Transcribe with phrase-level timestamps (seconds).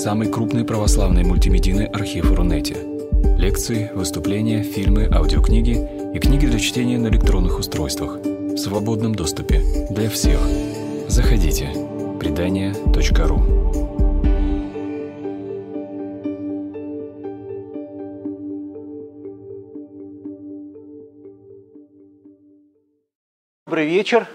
[0.00, 2.74] самый крупный православный мультимедийный архив Рунете.
[3.36, 5.76] Лекции, выступления, фильмы, аудиокниги
[6.14, 10.40] и книги для чтения на электронных устройствах в свободном доступе для всех.
[11.06, 11.68] Заходите.
[12.18, 13.42] Предания.ру
[23.66, 24.26] Добрый вечер.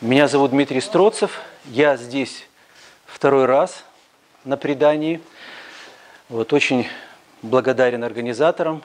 [0.00, 1.40] Меня зовут Дмитрий Строцев.
[1.66, 2.48] Я здесь
[3.22, 3.84] второй раз
[4.42, 5.20] на предании.
[6.28, 6.88] Вот очень
[7.42, 8.82] благодарен организаторам,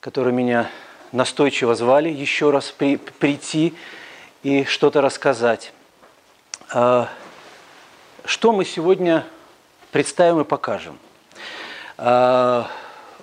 [0.00, 0.70] которые меня
[1.12, 3.74] настойчиво звали еще раз при, прийти
[4.42, 5.74] и что-то рассказать.
[6.72, 7.10] А,
[8.24, 9.26] что мы сегодня
[9.92, 10.98] представим и покажем?
[11.98, 12.70] А,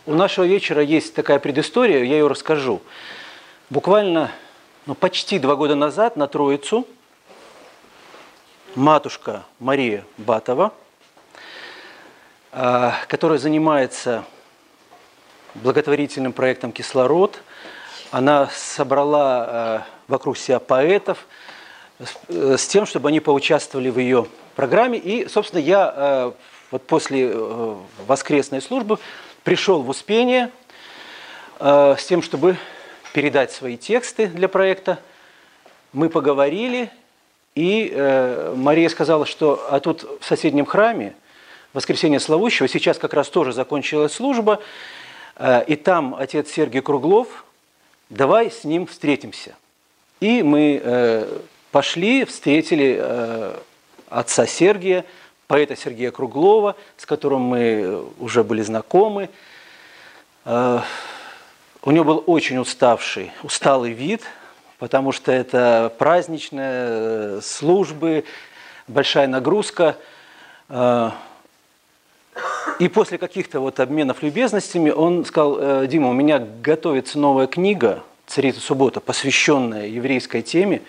[0.06, 2.84] у нашего вечера есть такая предыстория, я ее расскажу.
[3.72, 4.30] Буквально
[4.86, 6.86] ну, почти два года назад на Троицу
[8.76, 10.74] матушка Мария Батова,
[12.52, 14.24] а, которая занимается
[15.56, 17.42] благотворительным проектом «Кислород»,
[18.12, 21.26] она собрала а, вокруг себя поэтов
[22.28, 24.98] с тем, чтобы они поучаствовали в ее программе.
[24.98, 26.34] И, собственно, я а,
[26.72, 27.76] вот после э,
[28.08, 28.98] воскресной службы
[29.44, 30.50] пришел в Успение
[31.60, 32.58] с тем, чтобы
[33.14, 35.00] передать свои тексты для проекта.
[35.94, 36.90] Мы поговорили,
[37.56, 41.16] и э, Мария сказала, что а тут в соседнем храме
[41.74, 44.62] Воскресение Славущего, сейчас как раз тоже закончилась служба,
[45.36, 47.46] э, и там отец Сергий Круглов,
[48.10, 49.56] давай с ним встретимся.
[50.20, 51.40] И мы э,
[51.72, 53.58] пошли, встретили э,
[54.10, 55.06] отца Сергия,
[55.48, 59.30] поэта Сергея Круглова, с которым мы уже были знакомы.
[60.46, 60.82] Э,
[61.82, 64.22] у него был очень уставший, усталый вид,
[64.82, 68.26] потому что это праздничные э, службы,
[68.88, 69.96] большая нагрузка.
[70.70, 71.12] Э,
[72.80, 78.02] и после каких-то вот обменов любезностями он сказал, «Э, Дима, у меня готовится новая книга
[78.26, 80.82] «Царица суббота», посвященная еврейской теме.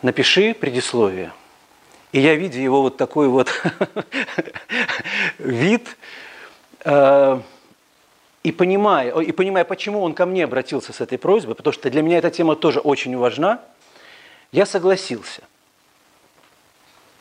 [0.00, 1.32] Напиши предисловие.
[2.12, 3.50] И я, видя его вот такой вот
[5.38, 5.94] вид,
[8.46, 12.00] и понимая, и понимая, почему он ко мне обратился с этой просьбой, потому что для
[12.00, 13.60] меня эта тема тоже очень важна,
[14.52, 15.42] я согласился.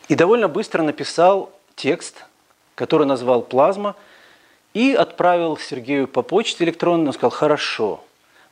[0.07, 2.25] И довольно быстро написал текст,
[2.75, 3.95] который назвал «Плазма»,
[4.75, 8.03] и отправил Сергею по почте электронно, он сказал «Хорошо».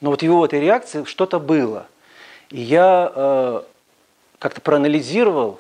[0.02, 1.86] Но вот его этой реакции что-то было.
[2.50, 3.62] И я э,
[4.40, 5.60] как-то проанализировал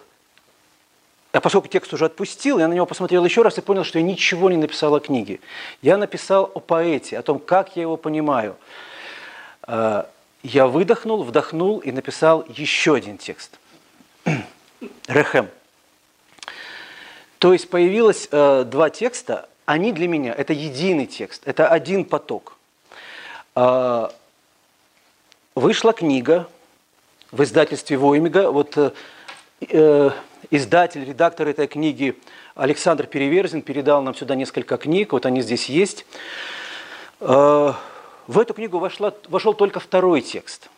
[1.33, 4.05] а поскольку текст уже отпустил, я на него посмотрел еще раз и понял, что я
[4.05, 5.39] ничего не написал о книге.
[5.81, 8.55] Я написал о поэте, о том, как я его понимаю.
[9.63, 10.07] А,
[10.43, 13.57] я выдохнул, вдохнул и написал еще один текст.
[15.07, 15.49] Рехем.
[17.39, 22.57] То есть появилось э, два текста, они для меня, это единый текст, это один поток.
[23.55, 24.09] Э,
[25.55, 26.47] вышла книга
[27.31, 28.91] в издательстве Воймига, вот э,
[29.61, 30.11] э
[30.51, 32.17] издатель, редактор этой книги
[32.55, 36.05] Александр Переверзин передал нам сюда несколько книг, вот они здесь есть.
[37.19, 37.73] Э,
[38.27, 40.69] в эту книгу вошла, вошел только второй текст.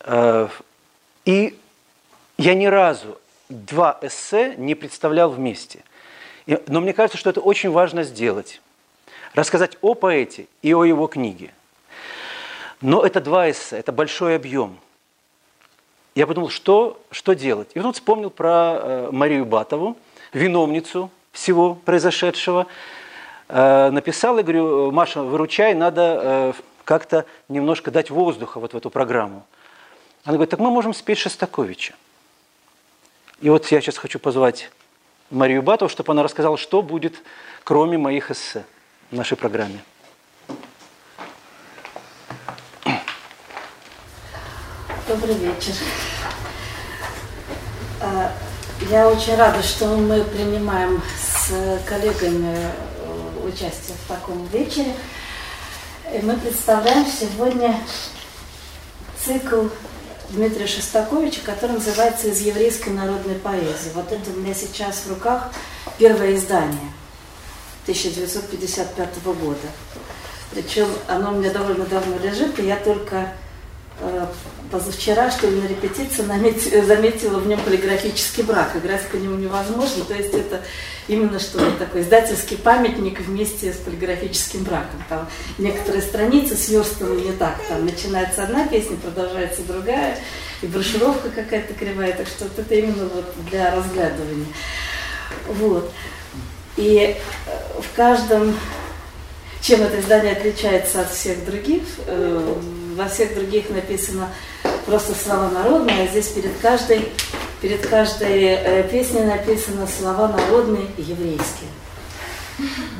[0.00, 0.48] Э,
[1.24, 1.58] и
[2.36, 3.18] я ни разу
[3.48, 5.82] два эссе не представлял вместе.
[6.66, 8.60] Но мне кажется, что это очень важно сделать.
[9.34, 11.52] Рассказать о поэте и о его книге.
[12.80, 14.78] Но это два эссе, это большой объем
[16.14, 17.70] я подумал, что, что делать.
[17.74, 19.96] И тут вспомнил про э, Марию Батову,
[20.32, 22.66] виновницу всего произошедшего.
[23.48, 26.52] Э, написал и говорю, Маша, выручай, надо э,
[26.84, 29.44] как-то немножко дать воздуха вот в эту программу.
[30.24, 31.94] Она говорит, так мы можем спеть Шостаковича.
[33.40, 34.70] И вот я сейчас хочу позвать
[35.30, 37.14] Марию Батову, чтобы она рассказала, что будет,
[37.64, 38.64] кроме моих эссе
[39.10, 39.80] в нашей программе.
[45.06, 45.74] Добрый вечер.
[48.00, 48.32] А,
[48.90, 51.50] я очень рада, что мы принимаем с
[51.86, 54.94] коллегами э, участие в таком вечере.
[56.12, 57.78] И мы представляем сегодня
[59.24, 59.68] цикл
[60.30, 63.90] Дмитрия Шостаковича, который называется «Из еврейской народной поэзии».
[63.94, 65.52] Вот это у меня сейчас в руках
[65.98, 66.92] первое издание
[67.84, 69.68] 1955 года.
[70.50, 73.32] Причем оно у меня довольно давно лежит, и я только
[74.70, 76.22] позавчера, что ли, на репетиции
[76.82, 78.74] заметила в нем полиграфический брак.
[78.74, 80.04] Играть по нему невозможно.
[80.04, 80.62] То есть это
[81.06, 85.02] именно что то такой издательский памятник вместе с полиграфическим браком.
[85.08, 87.60] Там некоторые страницы сверстаны не так.
[87.68, 90.18] Там начинается одна песня, продолжается другая,
[90.62, 92.12] и брошюровка какая-то кривая.
[92.12, 94.46] Так что вот это именно вот для разглядывания.
[95.46, 95.92] Вот.
[96.76, 98.54] И э, в каждом
[99.60, 101.84] чем это издание отличается от всех других?
[102.94, 104.28] Э, во всех других написано
[104.86, 107.08] просто слова народные, а здесь перед каждой,
[107.60, 111.70] перед каждой э, песней написано слова народные еврейские.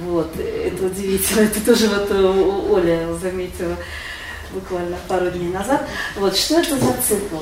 [0.03, 1.43] Вот, это удивительно.
[1.43, 2.11] Это тоже вот
[2.71, 3.77] Оля заметила
[4.53, 5.87] буквально пару дней назад.
[6.17, 7.39] Вот, что это за цикл?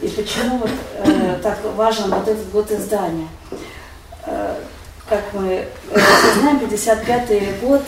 [0.00, 0.70] И почему вот,
[1.04, 3.28] э, так важен вот этот год издания?
[4.24, 4.56] Э,
[5.08, 6.00] как мы э,
[6.40, 7.82] знаем, 55-й год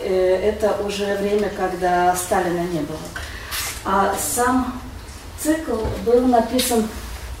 [0.00, 2.98] э, это уже время, когда Сталина не было.
[3.90, 4.78] А сам
[5.42, 6.86] цикл был написан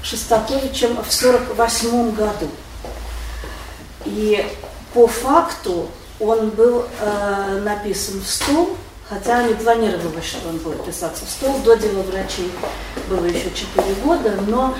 [0.02, 2.48] Шостаковичем в 1948 году.
[4.06, 4.46] И
[4.94, 8.78] по факту он был э, написан в стол,
[9.10, 11.58] хотя не планировалось, что он будет писаться в стол.
[11.58, 12.50] До дела врачей
[13.10, 14.74] было еще 4 года, но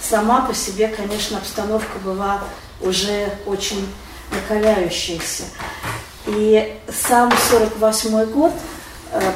[0.00, 2.42] сама по себе, конечно, обстановка была
[2.80, 3.86] уже очень
[4.32, 5.44] накаляющаяся.
[6.26, 8.52] И сам 48 год–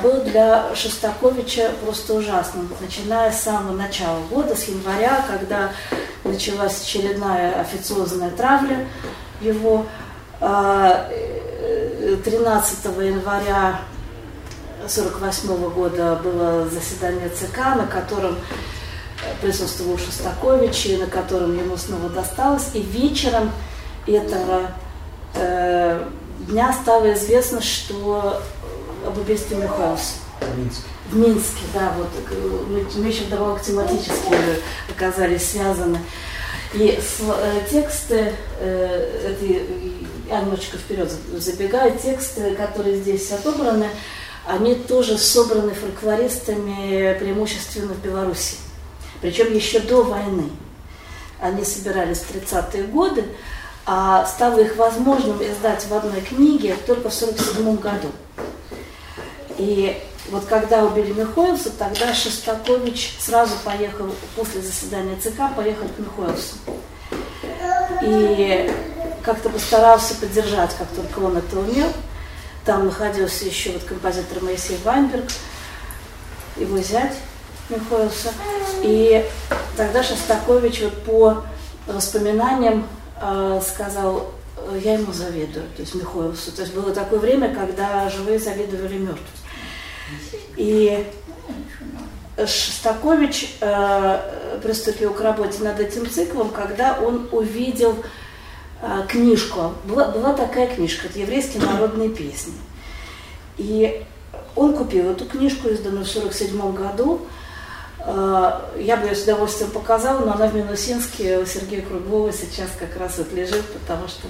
[0.03, 5.73] был для Шостаковича просто ужасным, начиная с самого начала года, с января, когда
[6.25, 8.87] началась очередная официозная травля
[9.41, 9.87] его.
[10.39, 10.47] 13
[12.85, 13.81] э, января
[14.85, 18.37] 1948 года было заседание ЦК, на котором
[19.41, 22.71] присутствовал Шостакович, и на котором ему снова досталось.
[22.75, 23.51] И вечером
[24.07, 24.71] этого
[25.35, 26.09] э,
[26.41, 28.41] дня стало известно, что
[29.07, 30.03] об убийстве Мюнхгауза.
[30.41, 30.83] В Минске.
[31.11, 32.09] В Минске, да, вот
[32.69, 34.35] мы, мы еще вдобавок тематически
[34.91, 35.99] оказались связаны.
[36.75, 39.45] И э, тексты, э, это
[40.29, 43.89] я немножечко вперед забегаю, тексты, которые здесь отобраны,
[44.47, 48.57] они тоже собраны фольклористами преимущественно в Беларуси.
[49.21, 50.51] Причем еще до войны.
[51.41, 53.25] Они собирались в 30-е годы,
[53.85, 58.09] а стало их возможным издать в одной книге только в 1947 году.
[59.59, 66.57] И вот когда убили Михоэлса, тогда Шостакович сразу поехал, после заседания ЦК, поехал к Михоэлсу.
[68.03, 68.71] И
[69.23, 71.89] как-то постарался поддержать, как только он это умел.
[72.65, 75.25] Там находился еще вот композитор Моисей Вайнберг,
[76.57, 77.15] его зять
[77.69, 78.33] Михоэлса.
[78.83, 79.25] И
[79.77, 81.45] тогда Шостакович вот по
[81.87, 82.87] воспоминаниям
[83.21, 84.33] э, сказал,
[84.83, 86.51] я ему завидую, то есть Михоэлсу.
[86.53, 89.46] То есть было такое время, когда живые завидовали мертвым.
[90.57, 91.07] И
[92.39, 97.97] Шостакович э, приступил к работе над этим циклом, когда он увидел
[98.83, 99.73] э, книжку.
[99.85, 102.55] Была, была такая книжка, это еврейские народные песни.
[103.57, 104.05] И
[104.55, 107.27] он купил эту книжку, изданную в 1947 году.
[108.01, 112.69] Э, я бы ее с удовольствием показала, но она в Минусинске у Сергея Круглова сейчас
[112.79, 114.29] как раз вот лежит, потому что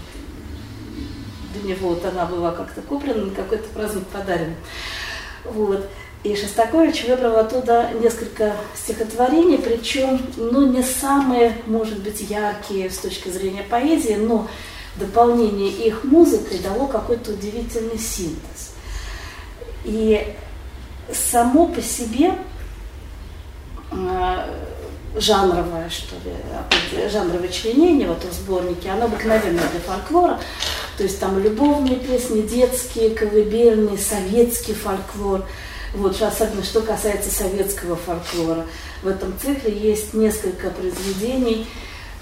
[1.54, 4.54] для него вот она была как-то куплена, на какой-то праздник подарена.
[5.52, 5.88] Вот.
[6.24, 13.28] И Шостакович выбрал оттуда несколько стихотворений, причем ну, не самые, может быть, яркие с точки
[13.28, 14.48] зрения поэзии, но
[14.96, 18.74] дополнение их музыкой дало какой-то удивительный синтез.
[19.84, 20.34] И
[21.12, 22.34] само по себе
[23.92, 24.50] э,
[25.16, 30.40] жанровое, что ли, жанровое членение вот в сборнике, оно обыкновенное для фольклора,
[30.96, 35.44] то есть там любовные песни, детские, колыбельные, советский фольклор.
[35.94, 38.66] Вот, особенно что касается советского фольклора.
[39.02, 41.66] В этом цикле есть несколько произведений,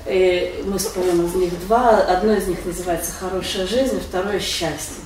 [0.07, 2.01] э, мы споем из них два.
[2.01, 5.03] Одно из них называется «Хорошая жизнь», второе «Счастье».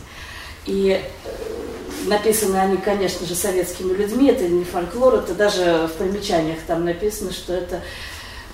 [0.66, 6.58] И э, написаны они, конечно же, советскими людьми, это не фольклор, это даже в примечаниях
[6.66, 7.82] там написано, что это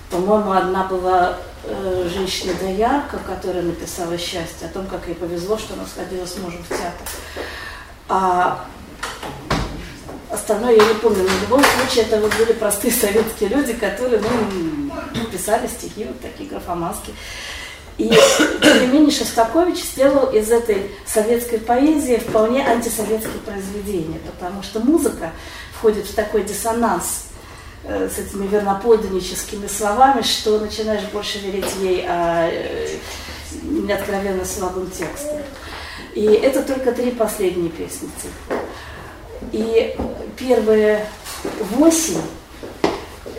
[0.09, 5.85] по-моему, одна была э, женщина-доярка, которая написала «Счастье», о том, как ей повезло, что она
[5.85, 7.07] сходила с мужем в театр.
[8.07, 8.65] А
[10.29, 11.23] остальное я не помню.
[11.23, 16.21] Но в любом случае, это вот были простые советские люди, которые ну, писали стихи, вот
[16.21, 17.15] такие графоманские.
[17.97, 18.09] И,
[18.61, 25.31] тем не менее, Шостакович сделал из этой советской поэзии вполне антисоветские произведения, потому что музыка
[25.77, 27.27] входит в такой диссонанс
[27.87, 32.87] с этими верноподданническими словами, что начинаешь больше верить ей, а э,
[33.63, 35.37] не откровенно слабым текстом.
[36.13, 38.09] И это только три последние песни.
[39.51, 39.95] И
[40.37, 41.05] первые
[41.71, 42.21] восемь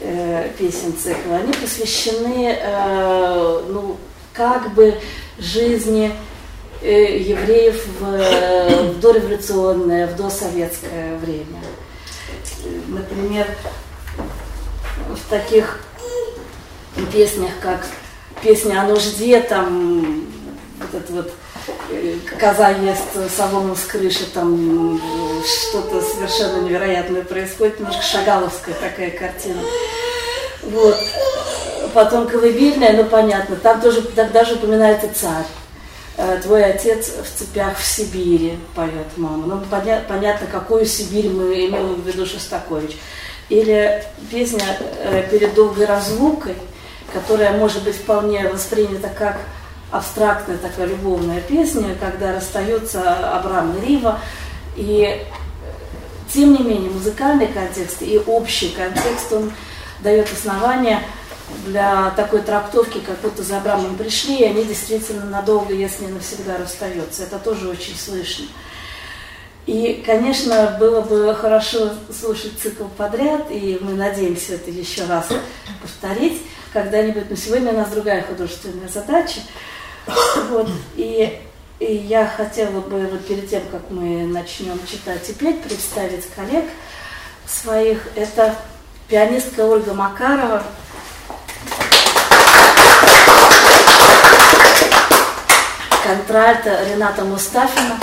[0.00, 3.96] э, песен цикла, они посвящены, э, ну,
[4.32, 4.94] как бы
[5.38, 6.12] жизни
[6.82, 11.62] э, евреев в, в дореволюционное, в досоветское время.
[12.88, 13.46] Например,
[15.08, 15.80] в таких
[17.12, 17.86] песнях, как
[18.42, 20.26] песня о нужде, там
[20.80, 21.32] вот это вот
[21.90, 25.00] э, коза ест солому с крыши, там
[25.44, 29.60] что-то совершенно невероятное происходит, немножко шагаловская такая картина.
[30.62, 30.96] Вот.
[31.94, 35.46] Потом колыбельная, ну понятно, там тоже даже упоминается царь.
[36.18, 39.46] Э, Твой отец в цепях в Сибири, поет мама.
[39.46, 39.62] Ну,
[40.08, 42.96] понятно, какую Сибирь мы имеем в виду Шостакович.
[43.48, 46.56] Или песня э, перед долгой разлукой,
[47.12, 49.38] которая может быть вполне воспринята как
[49.90, 54.18] абстрактная такая любовная песня, когда расстаются Абрам и Рива.
[54.74, 55.22] И
[56.32, 59.52] тем не менее музыкальный контекст и общий контекст, он
[60.00, 61.02] дает основания
[61.64, 66.58] для такой трактовки, как будто за Абрамом пришли, и они действительно надолго, если не навсегда
[66.58, 67.22] расстаются.
[67.22, 68.46] Это тоже очень слышно.
[69.66, 75.26] И, конечно, было бы хорошо слушать цикл подряд, и мы надеемся это еще раз
[75.82, 76.40] повторить
[76.72, 77.28] когда-нибудь.
[77.28, 79.40] Но сегодня у нас другая художественная задача.
[80.50, 80.68] Вот.
[80.94, 81.40] И,
[81.80, 86.64] и я хотела бы вот перед тем, как мы начнем читать и петь, представить коллег
[87.44, 88.06] своих.
[88.14, 88.54] Это
[89.08, 90.62] пианистка Ольга Макарова,
[96.04, 97.98] контральта Рената Мустафина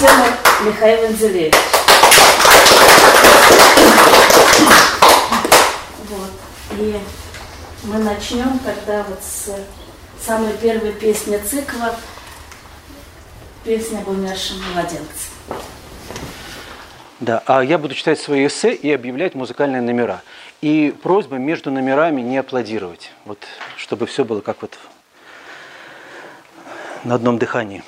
[0.00, 0.26] тема
[0.64, 1.54] Михаил Анзелевич.
[6.08, 6.30] Вот.
[6.78, 6.98] И
[7.82, 9.54] мы начнем тогда вот с
[10.24, 11.94] самой первой песни цикла,
[13.64, 15.28] песня об умершем младенце.
[17.20, 20.22] Да, а я буду читать свои эссе и объявлять музыкальные номера.
[20.62, 23.38] И просьба между номерами не аплодировать, вот,
[23.76, 24.78] чтобы все было как вот
[27.04, 27.82] на одном дыхании.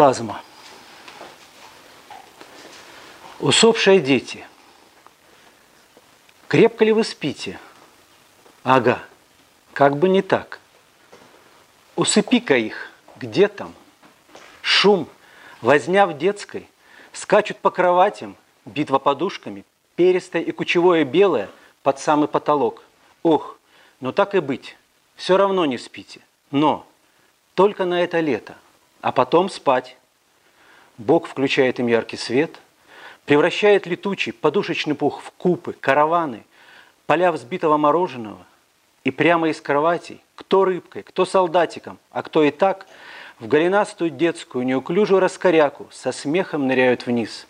[0.00, 0.40] Плазма.
[3.38, 4.46] Усопшие дети.
[6.48, 7.60] Крепко ли вы спите?
[8.62, 9.02] Ага,
[9.74, 10.58] как бы не так.
[11.96, 13.74] Усыпи-ка их, где там?
[14.62, 15.06] Шум,
[15.60, 16.66] возня в детской,
[17.12, 19.66] скачут по кроватям, битва подушками,
[19.96, 21.50] перистое и кучевое белое
[21.82, 22.84] под самый потолок.
[23.22, 23.58] Ох,
[24.00, 24.78] но так и быть,
[25.16, 26.22] все равно не спите.
[26.50, 26.86] Но
[27.52, 28.56] только на это лето–
[29.00, 29.96] а потом спать.
[30.98, 32.60] Бог включает им яркий свет,
[33.24, 36.44] превращает летучий подушечный пух в купы, караваны,
[37.06, 38.44] поля взбитого мороженого,
[39.04, 42.86] и прямо из кроватей, кто рыбкой, кто солдатиком, а кто и так,
[43.38, 47.46] в голенастую детскую неуклюжую раскоряку со смехом ныряют вниз,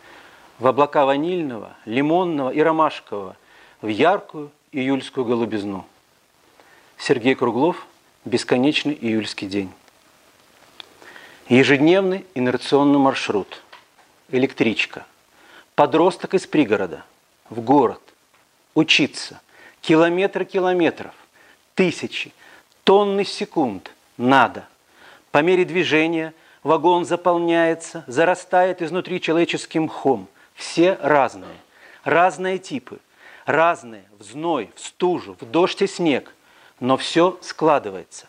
[0.60, 3.36] в облака ванильного, лимонного и ромашкового,
[3.82, 5.84] в яркую июльскую голубизну.
[6.96, 7.86] Сергей Круглов
[8.24, 9.72] «Бесконечный июльский день».
[11.50, 13.64] Ежедневный инерционный маршрут.
[14.28, 15.04] Электричка.
[15.74, 17.04] Подросток из пригорода.
[17.48, 18.00] В город.
[18.74, 19.40] Учиться.
[19.80, 21.12] Километры километров.
[21.74, 22.32] Тысячи.
[22.84, 23.90] Тонны секунд.
[24.16, 24.68] Надо.
[25.32, 30.28] По мере движения вагон заполняется, зарастает изнутри человеческим мхом.
[30.54, 31.56] Все разные.
[32.04, 33.00] Разные типы.
[33.44, 34.04] Разные.
[34.20, 36.32] В зной, в стужу, в дождь и снег.
[36.78, 38.28] Но все складывается.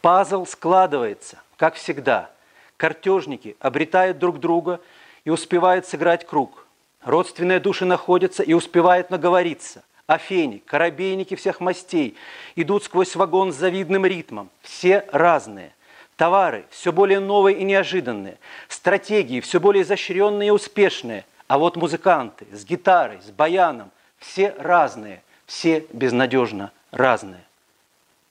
[0.00, 2.32] Пазл складывается, как всегда.
[2.76, 4.80] Картежники обретают друг друга
[5.24, 6.66] и успевают сыграть круг.
[7.02, 9.82] Родственные души находятся и успевают наговориться.
[10.06, 12.16] Афени, корабейники всех мастей
[12.54, 14.50] идут сквозь вагон с завидным ритмом.
[14.62, 15.72] Все разные.
[16.16, 18.38] Товары все более новые и неожиданные.
[18.68, 21.24] Стратегии все более изощренные и успешные.
[21.48, 27.44] А вот музыканты с гитарой, с баяном, все разные, все безнадежно разные.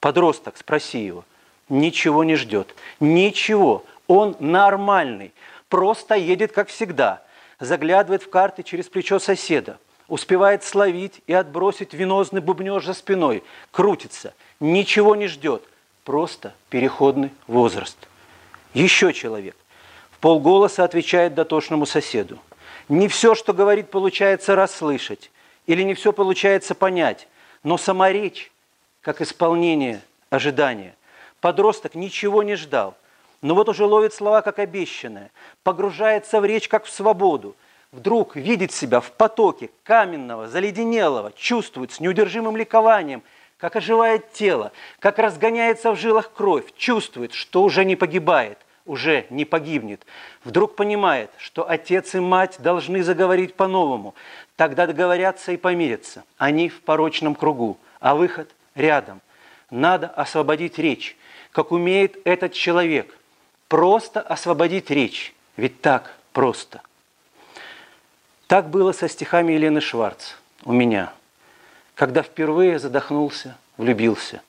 [0.00, 1.24] Подросток, спроси его,
[1.68, 2.74] ничего не ждет.
[3.00, 3.84] Ничего.
[4.06, 5.32] Он нормальный.
[5.68, 7.22] Просто едет, как всегда.
[7.58, 9.78] Заглядывает в карты через плечо соседа.
[10.08, 13.42] Успевает словить и отбросить венозный бубнеж за спиной.
[13.72, 14.34] Крутится.
[14.60, 15.64] Ничего не ждет.
[16.04, 17.96] Просто переходный возраст.
[18.74, 19.56] Еще человек.
[20.10, 22.38] В полголоса отвечает дотошному соседу.
[22.88, 25.32] Не все, что говорит, получается расслышать.
[25.66, 27.26] Или не все получается понять.
[27.64, 28.52] Но сама речь,
[29.00, 30.94] как исполнение ожидания.
[31.40, 32.96] Подросток ничего не ждал–
[33.42, 35.30] но вот уже ловит слова как обещанное,
[35.62, 37.54] погружается в речь как в свободу,
[37.92, 43.22] вдруг видит себя в потоке каменного, заледенелого, чувствует с неудержимым ликованием,
[43.58, 49.44] как оживает тело, как разгоняется в жилах кровь, чувствует, что уже не погибает, уже не
[49.44, 50.04] погибнет.
[50.44, 54.14] Вдруг понимает, что отец и мать должны заговорить по-новому,
[54.56, 56.24] тогда договорятся и помирятся.
[56.36, 59.22] Они в порочном кругу, а выход рядом.
[59.70, 61.16] Надо освободить речь,
[61.50, 63.16] как умеет этот человек–
[63.68, 65.34] Просто освободить речь.
[65.56, 66.82] Ведь так просто.
[68.46, 71.12] Так было со стихами Елены Шварц у меня,
[71.94, 74.42] когда впервые задохнулся, влюбился.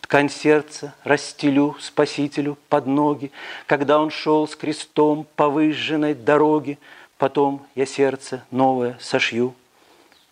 [0.00, 3.30] Ткань сердца расстелю спасителю под ноги,
[3.66, 6.78] когда он шел с крестом по выжженной дороге,
[7.16, 9.54] потом я сердце новое сошью.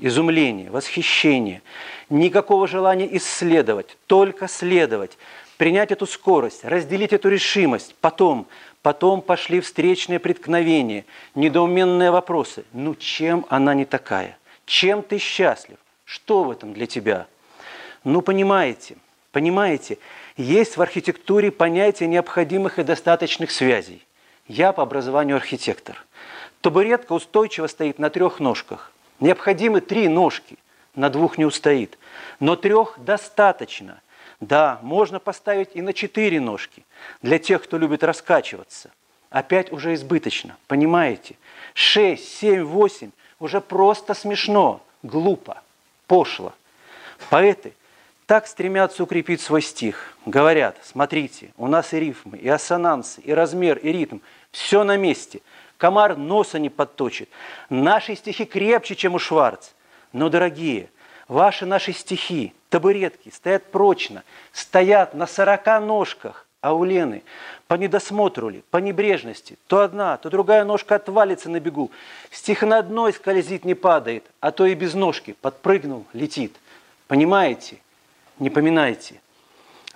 [0.00, 1.62] Изумление, восхищение,
[2.10, 5.16] никакого желания исследовать, только следовать,
[5.58, 7.94] принять эту скорость, разделить эту решимость.
[8.00, 8.46] Потом,
[8.80, 12.64] потом пошли встречные преткновения, недоуменные вопросы.
[12.72, 14.38] Ну, чем она не такая?
[14.64, 15.76] Чем ты счастлив?
[16.06, 17.26] Что в этом для тебя?
[18.04, 18.96] Ну, понимаете,
[19.32, 19.98] понимаете,
[20.36, 24.06] есть в архитектуре понятие необходимых и достаточных связей.
[24.46, 26.02] Я по образованию архитектор.
[26.62, 28.92] Табуретка устойчиво стоит на трех ножках.
[29.20, 30.56] Необходимы три ножки,
[30.94, 31.98] на двух не устоит.
[32.38, 34.00] Но трех достаточно–
[34.40, 36.84] да, можно поставить и на четыре ножки,
[37.22, 38.90] для тех, кто любит раскачиваться.
[39.30, 41.36] Опять уже избыточно, понимаете?
[41.74, 45.62] Шесть, семь, восемь уже просто смешно, глупо,
[46.06, 46.54] пошло.
[47.30, 47.72] Поэты
[48.26, 50.14] так стремятся укрепить свой стих.
[50.26, 54.18] Говорят, смотрите, у нас и рифмы, и ассонансы, и размер, и ритм.
[54.50, 55.40] Все на месте.
[55.78, 57.28] Комар носа не подточит.
[57.70, 59.70] Наши стихи крепче, чем у Шварц.
[60.12, 60.90] Но, дорогие,
[61.28, 67.22] Ваши наши стихи, табуретки стоят прочно, стоят на сорока ножках, а у Лены
[67.68, 71.90] по недосмотру ли, по небрежности, то одна, то другая ножка отвалится на бегу.
[72.30, 76.56] Стих на одной скользит, не падает, а то и без ножки подпрыгнул, летит.
[77.06, 77.76] Понимаете?
[78.38, 79.20] Не поминайте.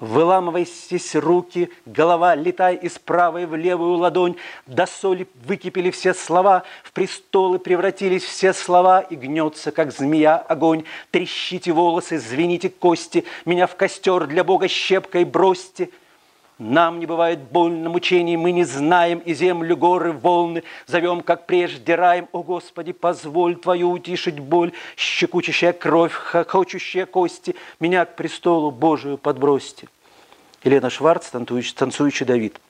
[0.03, 4.35] Выламывайтесь руки, голова, летай из правой в левую ладонь,
[4.67, 10.83] до соли выкипели все слова, в престолы превратились все слова, и гнется, как змея, огонь.
[11.13, 15.91] Трещите волосы, звените кости, меня в костер для Бога щепкой бросьте–
[16.63, 20.63] нам не бывает больно мучений, мы не знаем и землю, горы, волны.
[20.87, 28.05] Зовем, как прежде, раем, о Господи, позволь Твою утишить боль, щекучащая кровь, хохочущие кости, меня
[28.05, 29.89] к престолу Божию подбросьте.
[30.63, 32.61] Елена Шварц, танцующий, танцующий Давид.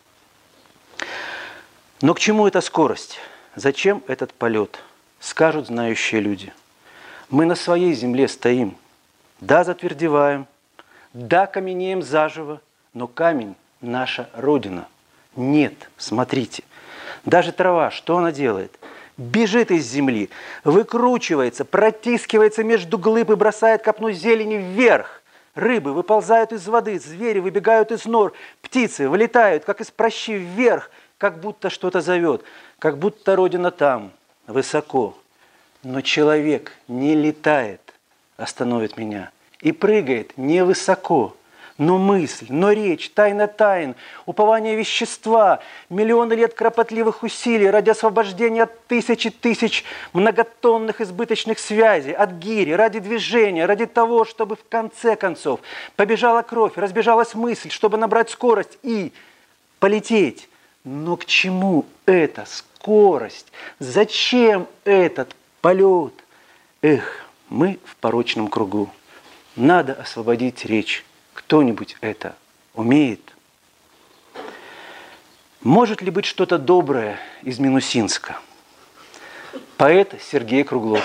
[2.00, 3.18] Но к чему эта скорость?
[3.54, 4.80] Зачем этот полет?
[5.20, 6.52] Скажут знающие люди.
[7.28, 8.76] Мы на своей земле стоим.
[9.40, 10.46] Да, затвердеваем,
[11.12, 12.60] да, каменеем заживо,
[12.94, 14.88] но камень наша Родина.
[15.36, 16.62] Нет, смотрите.
[17.24, 18.78] Даже трава, что она делает?
[19.16, 20.30] бежит из земли,
[20.64, 25.22] выкручивается, протискивается между глыб и бросает копну зелени вверх.
[25.54, 31.40] Рыбы выползают из воды, звери выбегают из нор, птицы вылетают, как из прощи вверх, как
[31.40, 32.42] будто что-то зовет,
[32.78, 34.12] как будто Родина там,
[34.46, 35.16] высоко.
[35.82, 37.80] Но человек не летает,
[38.38, 41.36] остановит меня, и прыгает невысоко.
[41.78, 43.94] Но мысль, но речь, тайна тайн,
[44.26, 52.32] упование вещества, миллионы лет кропотливых усилий ради освобождения от тысячи тысяч многотонных избыточных связей, от
[52.32, 55.60] гири, ради движения, ради того, чтобы в конце концов
[55.96, 59.12] побежала кровь, разбежалась мысль, чтобы набрать скорость и
[59.78, 60.48] полететь.
[60.84, 63.50] Но к чему эта скорость?
[63.78, 66.12] Зачем этот полет?
[66.82, 68.90] Эх, мы в порочном кругу.
[69.56, 71.04] Надо освободить речь.
[71.34, 72.36] Кто-нибудь это
[72.74, 73.20] умеет?
[75.60, 78.38] Может ли быть что-то доброе из Минусинска?
[79.76, 81.02] Поэт Сергей Круглов.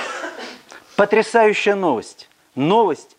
[0.95, 2.29] Потрясающая новость.
[2.55, 3.17] Новость,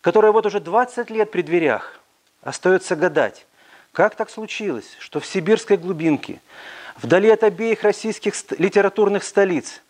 [0.00, 2.00] которая вот уже 20 лет при дверях.
[2.42, 3.44] Остается гадать,
[3.92, 6.40] как так случилось, что в сибирской глубинке,
[6.96, 9.82] вдали от обеих российских литературных столиц,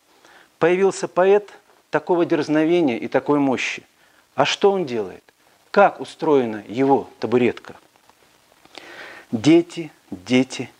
[0.58, 1.50] появился поэт
[1.90, 3.82] такого дерзновения и такой мощи.
[4.34, 5.27] А что он делает?
[5.78, 7.76] Как устроена его табуретка?
[9.30, 10.70] Дети, дети,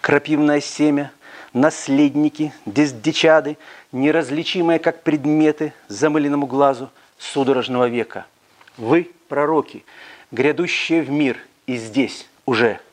[0.00, 1.12] крапивное семя,
[1.52, 3.56] наследники, дездичады,
[3.92, 8.26] неразличимые как предметы замыленному глазу судорожного века.
[8.76, 9.84] Вы, пророки,
[10.32, 12.80] грядущие в мир и здесь уже–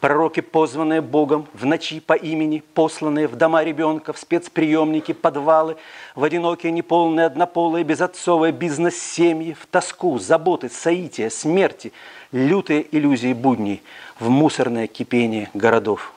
[0.00, 5.76] Пророки, позванные Богом в ночи по имени, посланные в дома ребенка, в спецприемники, подвалы,
[6.14, 11.92] в одинокие, неполные, однополые, безотцовые бизнес-семьи, в тоску, заботы, соития, смерти,
[12.32, 13.82] лютые иллюзии будней,
[14.18, 16.14] в мусорное кипение городов.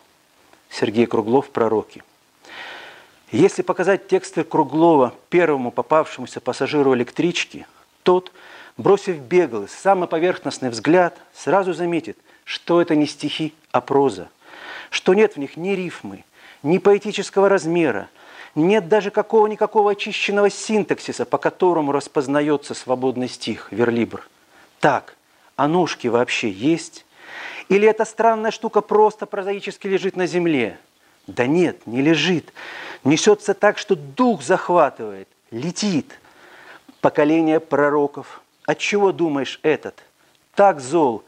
[0.69, 2.03] Сергей Круглов, пророки.
[3.33, 7.67] Если показать тексты Круглова первому попавшемуся пассажиру электрички,
[8.03, 8.31] тот,
[8.77, 14.29] бросив беглый, самый поверхностный взгляд, сразу заметит– что это не стихи, а проза,
[14.89, 16.23] что нет в них ни рифмы,
[16.61, 18.09] ни поэтического размера,
[18.55, 24.27] нет даже какого-никакого очищенного синтаксиса, по которому распознается свободный стих, верлибр.
[24.79, 25.15] Так,
[25.55, 27.05] а ножки вообще есть?
[27.69, 30.77] Или эта странная штука просто прозаически лежит на земле?
[31.27, 32.53] Да нет, не лежит.
[33.03, 36.19] Несется так, что дух захватывает, летит.
[37.01, 38.41] Поколение пророков.
[38.65, 40.03] От чего думаешь этот?
[40.55, 41.23] Так зол,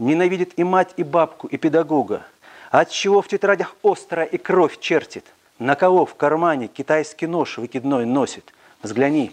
[0.00, 2.22] Ненавидит и мать, и бабку, и педагога.
[2.70, 5.26] От чего в тетрадях остро и кровь чертит?
[5.58, 8.54] На кого в кармане китайский нож выкидной носит?
[8.82, 9.30] Взгляни,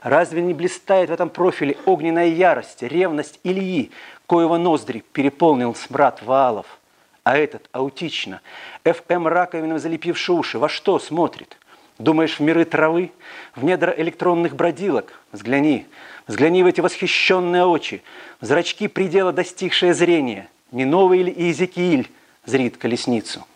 [0.00, 3.90] разве не блистает в этом профиле огненная ярость, ревность Ильи,
[4.24, 6.78] коего ноздри переполнил смрад валов?
[7.22, 8.40] А этот аутично,
[8.84, 11.58] ФМ раковином залепивший уши, во что смотрит?
[11.98, 13.12] Думаешь, в миры травы,
[13.54, 15.12] в недра электронных бродилок?
[15.32, 15.86] Взгляни,
[16.26, 18.02] взгляни в эти восхищенные очи,
[18.40, 22.10] Зрачки предела достигшее зрение, не новый ли Иезекииль
[22.44, 23.46] зрит колесницу.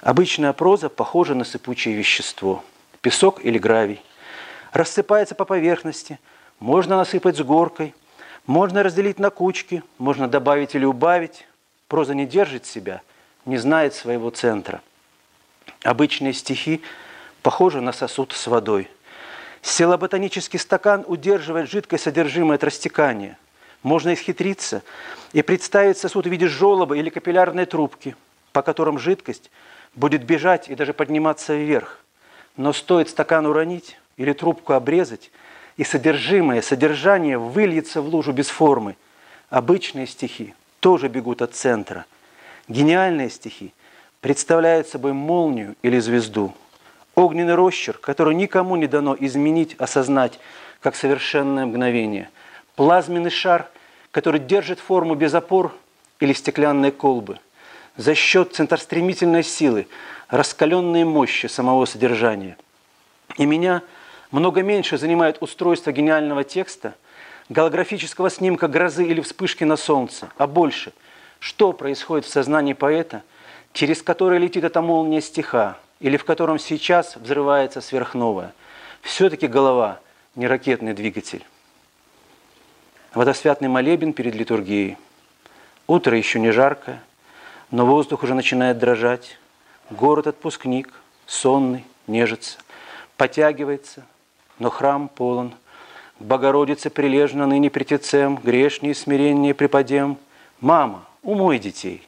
[0.00, 2.62] Обычная проза похожа на сыпучее вещество,
[3.00, 4.02] песок или гравий.
[4.72, 6.18] Рассыпается по поверхности,
[6.60, 7.94] можно насыпать с горкой,
[8.46, 11.46] можно разделить на кучки, можно добавить или убавить.
[11.88, 13.00] Проза не держит себя,
[13.46, 14.82] не знает своего центра.
[15.82, 16.82] Обычные стихи
[17.42, 18.90] похожи на сосуд с водой–
[19.62, 23.38] Селоботанический стакан удерживает жидкое содержимое от растекания.
[23.82, 24.82] Можно исхитриться
[25.32, 28.16] и представить сосуд в виде желоба или капиллярной трубки,
[28.52, 29.50] по которым жидкость
[29.94, 32.00] будет бежать и даже подниматься вверх.
[32.56, 35.30] Но стоит стакан уронить или трубку обрезать,
[35.76, 38.96] и содержимое, содержание выльется в лужу без формы.
[39.50, 42.06] Обычные стихи тоже бегут от центра.
[42.66, 43.74] Гениальные стихи
[44.20, 46.54] представляют собой молнию или звезду–
[47.16, 50.38] огненный росчерк, который никому не дано изменить, осознать,
[50.80, 52.30] как совершенное мгновение.
[52.76, 53.68] Плазменный шар,
[54.10, 55.74] который держит форму без опор
[56.20, 57.38] или стеклянные колбы.
[57.96, 59.88] За счет центростремительной силы,
[60.28, 62.58] раскаленной мощи самого содержания.
[63.38, 63.82] И меня
[64.30, 66.94] много меньше занимает устройство гениального текста,
[67.48, 70.92] голографического снимка грозы или вспышки на солнце, а больше,
[71.38, 73.22] что происходит в сознании поэта,
[73.72, 78.52] через который летит эта молния стиха, или в котором сейчас взрывается сверхновая,
[79.02, 80.00] все-таки голова
[80.34, 81.44] не ракетный двигатель.
[83.14, 84.98] Водосвятный молебен перед литургией.
[85.86, 87.02] Утро еще не жаркое,
[87.70, 89.38] но воздух уже начинает дрожать.
[89.88, 90.92] Город-отпускник,
[91.26, 92.58] сонный, нежится,
[93.16, 94.04] потягивается,
[94.58, 95.54] но храм полон.
[96.18, 100.18] К Богородице прилежно ныне притецем, грешнее смирение преподем.
[100.60, 102.06] Мама, умой детей.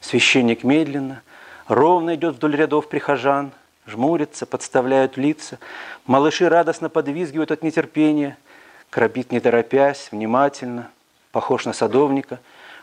[0.00, 1.22] Священник медленно–
[1.68, 3.52] ровно идет вдоль рядов прихожан,
[3.86, 5.58] жмурятся, подставляют лица.
[6.06, 8.36] Малыши радостно подвизгивают от нетерпения.
[8.90, 10.90] Крабит не торопясь, внимательно,
[11.30, 12.40] похож на садовника,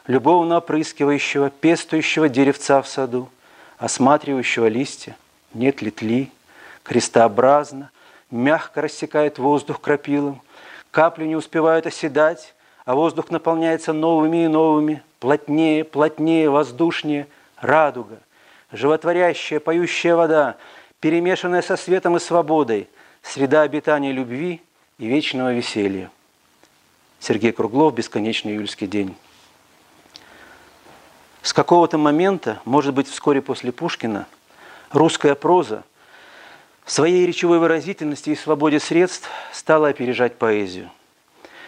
[0.08, 3.30] любовно опрыскивающего, пестующего деревца в саду,
[3.78, 5.16] осматривающего листья,
[5.54, 6.32] нет ли тли,
[6.84, 7.92] крестообразно,
[8.32, 10.42] мягко рассекает воздух крапилом,
[10.90, 17.28] капли не успевают оседать, а воздух наполняется новыми и новыми, плотнее, плотнее, воздушнее,
[17.62, 18.18] радуга,
[18.72, 20.58] животворящая, поющая вода,
[21.00, 22.88] перемешанная со светом и свободой,
[23.22, 24.62] среда обитания любви
[24.98, 26.12] и вечного веселья.
[27.20, 29.16] Сергей Круглов «Бесконечный июльский день».
[31.42, 34.28] С какого-то момента, может быть, вскоре после Пушкина,
[34.92, 35.84] русская проза
[36.84, 40.92] в своей речевой выразительности и свободе средств стала опережать поэзию.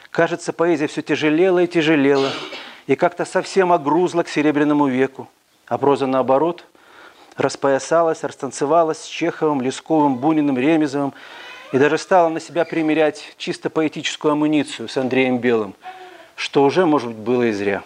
[0.10, 2.32] Кажется, поэзия все тяжелела и тяжелела,
[2.88, 5.30] и как-то совсем огрузла к Серебряному веку,
[5.68, 6.66] а проза, наоборот,
[7.38, 11.14] распоясалась, растанцевалась с Чеховым, Лесковым, Буниным, Ремезовым
[11.72, 15.74] и даже стала на себя примерять чисто поэтическую амуницию с Андреем Белым,
[16.36, 17.84] что уже, может быть, было и зря.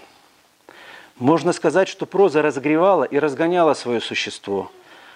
[1.17, 4.71] Можно сказать, что проза разогревала и разгоняла свое существо,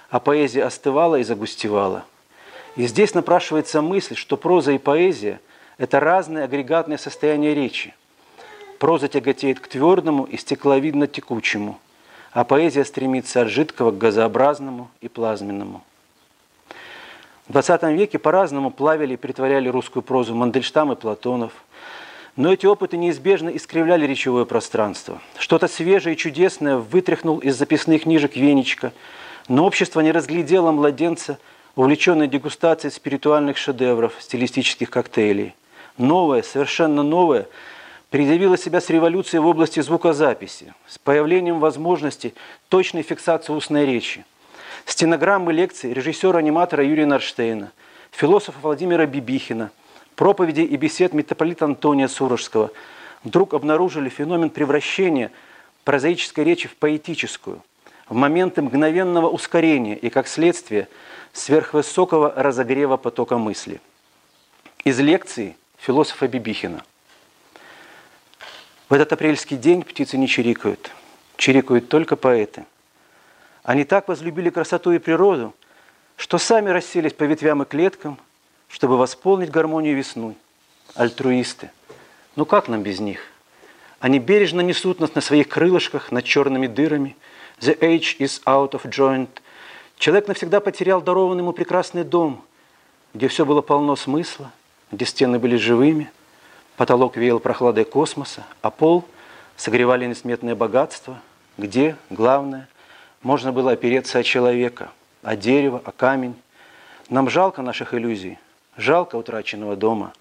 [0.09, 2.05] а поэзия остывала и загустевала.
[2.75, 5.41] И здесь напрашивается мысль, что проза и поэзия–
[5.77, 7.93] это разные агрегатные состояния речи.
[8.77, 11.79] Проза тяготеет к твердому и стекловидно-текучему,
[12.31, 15.83] а поэзия стремится от жидкого к газообразному и плазменному.
[17.47, 21.53] В XX веке по-разному плавили и притворяли русскую прозу Мандельштам и Платонов–
[22.39, 25.19] но эти опыты неизбежно искривляли речевое пространство.
[25.37, 28.93] Что-то свежее и чудесное вытряхнул из записных книжек Венечка,
[29.49, 31.37] но общество не разглядело младенца,
[31.75, 35.53] увлеченное дегустацией спиритуальных шедевров, стилистических коктейлей.
[35.97, 37.47] Новое, совершенно новое,
[38.09, 42.33] предъявило себя с революцией в области звукозаписи, с появлением возможности
[42.69, 44.25] точной фиксации устной речи.
[44.85, 47.71] Стенограммы лекций режиссера-аниматора Юрия Нарштейна,
[48.11, 49.71] философа Владимира Бибихина–
[50.19, 52.71] проповеди и бесед митрополита Антония Сурожского
[53.23, 55.31] вдруг обнаружили феномен превращения
[55.85, 57.63] прозаической речи в поэтическую,
[58.09, 60.89] в моменты мгновенного ускорения и, как следствие,
[61.31, 63.79] сверхвысокого разогрева потока мысли.
[64.83, 66.83] Из лекции философа Бибихина.
[68.89, 70.91] В этот апрельский день птицы не чирикают,
[71.37, 72.65] чирикают только поэты.
[73.63, 75.53] Они так возлюбили красоту и природу,
[76.17, 78.17] что сами расселись по ветвям и клеткам–
[78.69, 80.35] чтобы восполнить гармонию весны.
[80.95, 81.71] Альтруисты.
[82.35, 83.19] Ну как нам без них?
[83.99, 87.17] Они бережно несут нас на своих крылышках над черными дырами.
[87.59, 89.27] The age is out of joint.
[89.97, 92.45] Человек навсегда потерял дарованный ему прекрасный дом,
[93.13, 94.51] где все было полно смысла,
[94.91, 96.09] где стены были живыми,
[96.79, 99.03] потолок веял прохладой космоса, а пол
[99.57, 101.19] согревали несметное богатство,
[101.57, 102.69] где, главное,
[103.21, 104.89] можно было опереться о человека,
[105.21, 106.35] о дерево, о камень.
[107.09, 108.39] Нам жалко наших иллюзий–
[108.77, 110.13] Жалко утраченного дома.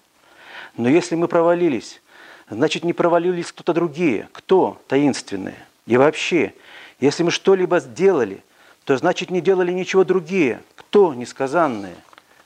[0.75, 2.01] Но если мы провалились,
[2.49, 4.27] значит не провалились кто-то другие.
[4.33, 4.81] Кто?
[4.89, 5.65] Таинственные.
[5.85, 6.53] И вообще,
[6.99, 8.43] если мы что-либо сделали,
[8.83, 10.61] то значит не делали ничего другие.
[10.75, 11.13] Кто?
[11.13, 11.95] Несказанные.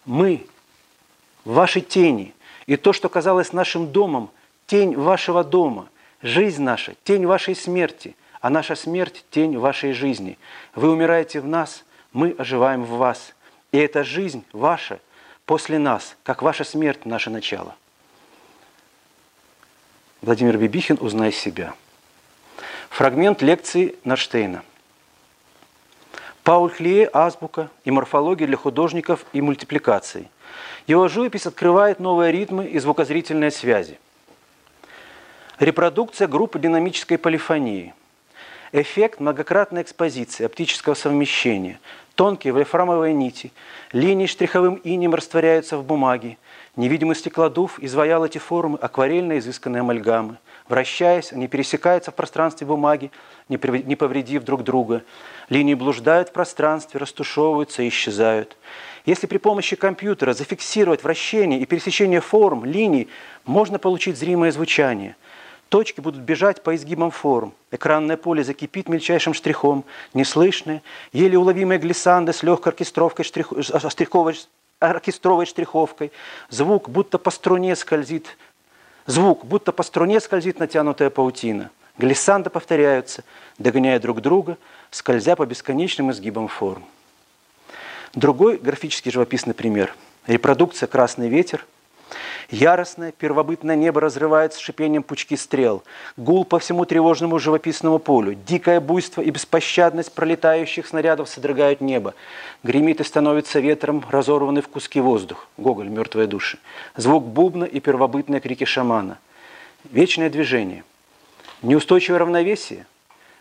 [0.05, 0.45] Мы.
[1.45, 2.35] Ваши тени.
[2.65, 4.29] И то, что казалось нашим домом,
[4.67, 5.89] тень вашего дома.
[6.21, 10.37] Жизнь наша, тень вашей смерти, а наша смерть– тень вашей жизни.
[10.73, 13.33] Вы умираете в нас, мы оживаем в вас.
[13.71, 14.99] И эта жизнь ваша–
[15.45, 17.75] после нас, как ваша смерть– наше начало.
[20.21, 21.73] Владимир Бибихин «Узнай себя».
[22.89, 24.63] Фрагмент лекции Наштейна.
[26.43, 30.29] Пауль Хлие «Азбука» и морфология для художников и мультипликации.
[30.87, 33.99] Его живопись открывает новые ритмы и звукозрительные связи.
[35.59, 37.93] Репродукция группы динамической полифонии.
[38.71, 41.79] Эффект многократной экспозиции, оптического совмещения–
[42.15, 43.51] Тонкие вольфрамовые нити,
[43.91, 46.37] линии штриховым инем растворяются в бумаге.
[46.75, 50.37] Невидимый стеклодув изваял эти формы акварельно изысканные амальгамы.
[50.67, 53.09] Вращаясь, они пересекаются в пространстве бумаги,
[53.49, 55.01] не повредив друг друга.
[55.49, 58.57] Линии блуждают в пространстве, растушевываются и исчезают.
[59.05, 63.07] Если при помощи компьютера зафиксировать вращение и пересечение форм, линий,
[63.45, 65.15] можно получить зримое звучание–
[65.73, 67.51] Точки будут бежать по изгибам форм.
[67.71, 69.85] Экранное поле закипит мельчайшим штрихом.
[70.13, 73.51] Неслышные, еле уловимые глиссанды с легкой оркестровкой штрих...
[73.89, 74.39] штриховой...
[74.77, 76.11] оркестровой штриховкой.
[76.51, 78.37] Звук будто по струне скользит.
[79.07, 81.71] Звук будто по струне скользит натянутая паутина.
[81.97, 83.23] Глиссанды повторяются,
[83.57, 84.59] догоняя друг друга,
[84.91, 86.85] скользя по бесконечным изгибам форм.
[88.13, 89.95] Другой графический живописный пример–
[90.27, 91.65] репродукция «Красный ветер»
[92.49, 95.83] Яростное первобытное небо разрывает с шипением пучки стрел.
[96.17, 98.35] Гул по всему тревожному живописному полю.
[98.35, 102.13] Дикое буйство и беспощадность пролетающих снарядов содрогают небо.
[102.61, 105.47] Гремит и становится ветром разорванный в куски воздух.
[105.57, 106.59] Гоголь, мертвые души.
[106.95, 109.17] Звук бубна и первобытные крики шамана.
[109.91, 110.83] Вечное движение.
[111.63, 112.85] Неустойчивое равновесие.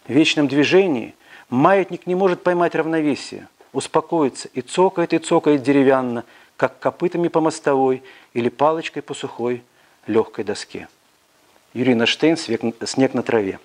[0.07, 1.15] В вечном движении
[1.51, 6.25] маятник не может поймать равновесие, успокоиться и цокает, и цокает деревянно–
[6.63, 8.05] как копытами по мостовой
[8.35, 9.65] или палочкой по сухой
[10.07, 10.87] легкой доске.
[11.75, 13.59] Юрий Штейн «Снег на траве».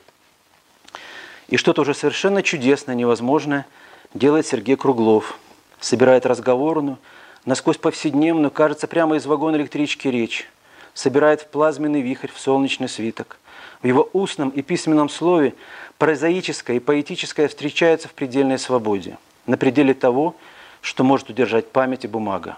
[1.47, 3.67] И что-то уже совершенно чудесное, невозможное
[4.15, 5.37] делает Сергей Круглов.
[5.79, 6.97] Собирает разговорную,
[7.45, 10.49] насквозь повседневную, кажется, прямо из вагона электрички речь.
[10.95, 13.37] Собирает в плазменный вихрь, в солнечный свиток.
[13.83, 15.53] В его устном и письменном слове
[15.99, 19.19] прозаическое и поэтическое встречается в предельной свободе.
[19.47, 20.35] На пределе того,
[20.81, 22.57] что может удержать память и бумага.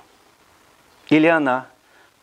[1.10, 1.67] Или она,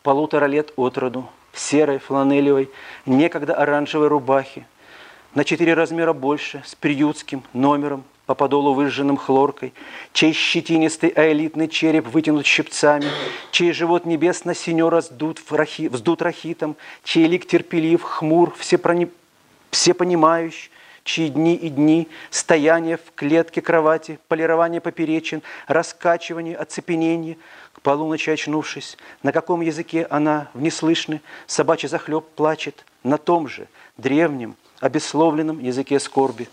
[0.03, 2.71] полутора лет от роду, в серой, фланелевой,
[3.07, 4.67] некогда оранжевой рубахе,
[5.35, 9.73] на четыре размера больше, с приютским номером, по подолу выжженным хлоркой,
[10.13, 13.07] чей щетинистый аэлитный череп вытянут щипцами,
[13.53, 18.53] чей живот небесно-синё раздут рахи, вздут рахитом, чей лик терпелив, хмур,
[19.71, 20.71] всепонимающий,
[21.07, 27.39] чьи дни и дни, стояние в клетке кровати, полирование поперечин, раскачивание, оцепенение–
[27.87, 35.61] полуночи очнувшись, на каком языке она внеслышны, собачий захлеб плачет, на том же древнем, обесловленном
[35.61, 36.49] языке скорби.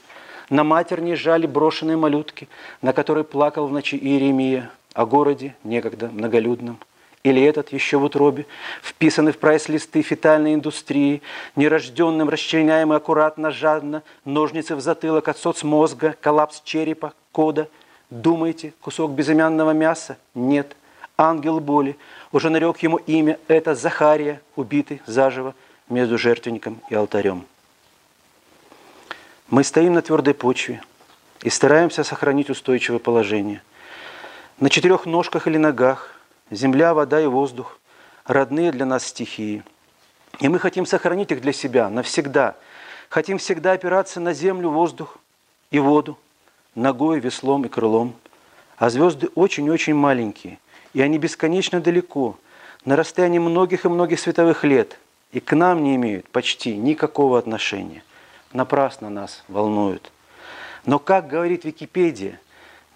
[0.52, 2.48] На матерне жали брошенные малютки,
[2.84, 6.78] на которой плакал в ночи Иеремия, о городе, некогда многолюдном.
[7.24, 8.46] Или этот еще в утробе,
[8.82, 11.22] вписанный в прайс-листы фетальной индустрии,
[11.56, 17.70] нерожденным, расчленяемый аккуратно, жадно, ножницы в затылок от соцмозга, коллапс черепа, кода.
[18.10, 20.18] Думаете, кусок безымянного мяса?
[20.36, 20.76] Нет
[21.18, 21.98] ангел боли,
[22.32, 25.56] уже нарек ему имя, это Захария, убитый заживо
[25.90, 27.46] между жертвенником и алтарем.
[29.50, 30.82] Мы стоим на твердой почве
[31.42, 33.62] и стараемся сохранить устойчивое положение.
[34.60, 36.13] На четырех ножках или ногах,
[36.52, 37.80] земля, вода и воздух–
[38.26, 39.64] родные для нас стихии.
[40.40, 42.56] И мы хотим сохранить их для себя навсегда.
[43.10, 45.18] Хотим всегда опираться на землю, воздух
[45.72, 46.18] и воду,
[46.76, 48.16] ногой, веслом и крылом.
[48.78, 50.58] А звезды очень-очень маленькие
[50.94, 52.38] и они бесконечно далеко,
[52.86, 55.00] на расстоянии многих и многих световых лет,
[55.32, 58.04] и к нам не имеют почти никакого отношения.
[58.52, 60.12] Напрасно нас волнуют.
[60.86, 62.40] Но, как говорит Википедия,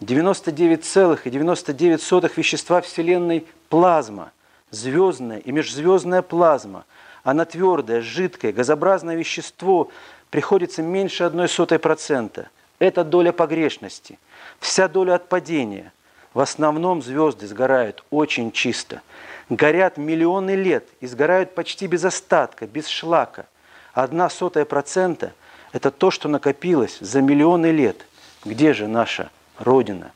[0.01, 4.31] 99,99 вещества Вселенной– плазма,
[4.69, 6.86] звездная и межзвездная плазма.
[7.23, 9.89] Она твердое, жидкое, газообразное вещество
[10.29, 12.49] приходится меньше одной сотой процента.
[12.79, 14.19] Это доля погрешности.
[14.60, 15.91] Вся доля отпадения–
[16.38, 19.01] в основном звезды сгорают очень чисто.
[19.49, 23.47] Горят миллионы лет и сгорают почти без остатка, без шлака.
[23.93, 25.33] Одна сотая процента–
[25.71, 28.05] это то, что накопилось за миллионы лет.
[28.45, 30.12] Где же наша Родина?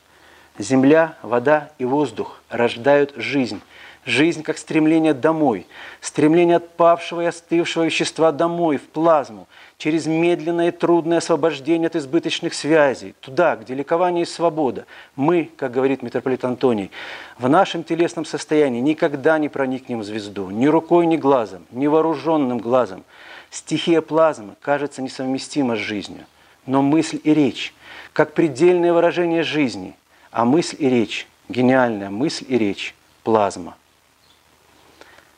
[0.58, 3.60] Земля, вода и воздух рождают жизнь.
[4.04, 5.66] Жизнь как стремление домой,
[6.00, 9.46] стремление отпавшего и остывшего вещества домой, в плазму–
[9.82, 14.86] через медленное и трудное освобождение от избыточных связей, туда, где ликование и свобода.
[15.16, 16.92] Мы, как говорит митрополит Антоний,
[17.36, 22.58] в нашем телесном состоянии никогда не проникнем в звезду, ни рукой, ни глазом, ни вооруженным
[22.58, 23.02] глазом.
[23.50, 26.26] Стихия плазмы кажется несовместима с жизнью.
[26.64, 27.74] Но мысль и речь,
[28.12, 29.96] как предельное выражение жизни,
[30.30, 33.76] а мысль и речь, гениальная мысль и речь, плазма.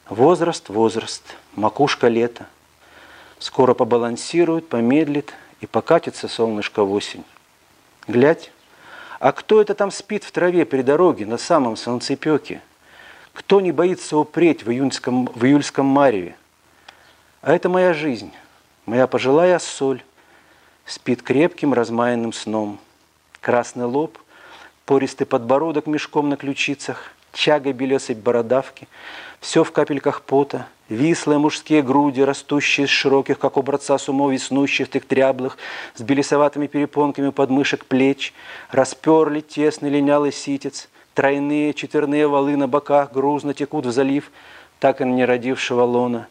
[0.08, 1.22] Возраст, возраст,
[1.54, 2.46] макушка лета,
[3.44, 7.24] Скоро побалансирует, помедлит и покатится солнышко в осень.
[8.08, 8.50] Глядь,
[9.20, 12.62] а кто это там спит в траве при дороге на самом солнцепеке?
[13.34, 16.36] Кто не боится упреть в, июньском, в июльском мареве?
[17.42, 18.32] А это моя жизнь,
[18.86, 20.02] моя пожилая соль,
[20.86, 22.78] спит крепким размаянным сном.
[23.40, 24.18] Красный лоб,
[24.86, 28.88] пористый подбородок мешком на ключицах, чага белесой бородавки,
[29.40, 34.32] все в капельках пота, Вислые мужские груди, растущие из широких, как у братца с умов
[34.32, 35.56] веснущих, их тряблых,
[35.94, 38.34] с белесоватыми перепонками подмышек плеч,
[38.70, 44.30] расперли тесный линялый ситец, тройные четверные валы на боках грузно текут в залив,
[44.78, 46.28] так и не родившего лона,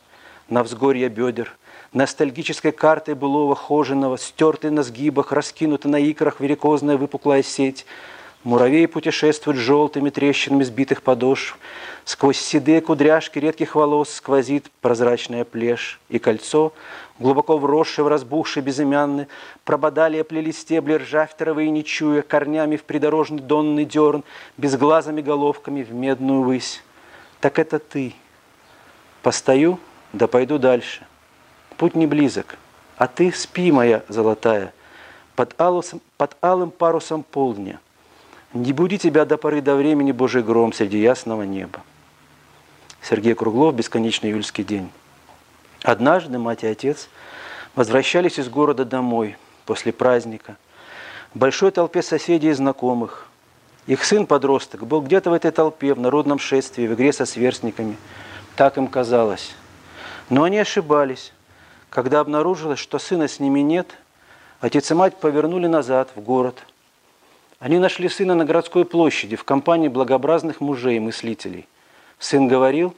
[0.50, 1.58] на взгорье бедер,
[1.94, 7.86] ностальгической картой былого хоженого, стертой на сгибах, раскинута на икрах верикозная выпуклая сеть–
[8.44, 11.58] Муравей путешествует желтыми трещинами сбитых подошв.
[12.04, 16.74] Сквозь седые кудряшки редких волос сквозит прозрачная плешь и кольцо,
[17.20, 19.28] глубоко вросшее в разбухший безымянный,
[19.64, 24.26] прободали оплели стебли ржавтеровые, не чуя, корнями в придорожный донный дерн,
[24.58, 26.84] безглазыми головками в медную высь.
[27.40, 28.14] Так это ты,
[29.22, 29.80] Постою,
[30.12, 31.06] да пойду дальше.
[31.78, 32.58] Путь не близок,
[32.98, 34.74] а ты спи, моя золотая,
[35.36, 37.80] под, алусом, под алым парусом полдня.
[38.54, 41.82] Не буди тебя до поры до времени Божий гром среди ясного неба.
[43.02, 44.92] Сергей Круглов «Бесконечный июльский день».
[45.82, 47.10] Однажды мать и отец
[47.76, 50.56] возвращались из города домой после праздника.
[51.34, 53.28] В большой толпе соседей и знакомых.
[53.88, 57.98] Их сын-подросток был где-то в этой толпе, в народном шествии, в игре со сверстниками.
[58.56, 59.56] Так им казалось.
[60.30, 61.34] Но они ошибались.
[61.94, 63.96] Когда обнаружилось, что сына с ними нет,
[64.62, 66.66] отец и мать повернули назад, в город.
[67.60, 71.68] Они нашли сына на городской площади в компании благообразных мужей и мыслителей.
[72.18, 72.96] Сын говорил,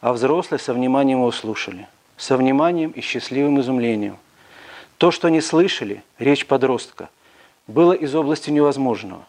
[0.00, 1.86] а взрослые со вниманием его слушали.
[2.16, 4.16] Со вниманием и счастливым изумлением.
[4.98, 7.10] То, что они слышали, речь подростка,
[7.68, 9.24] было из области невозможного.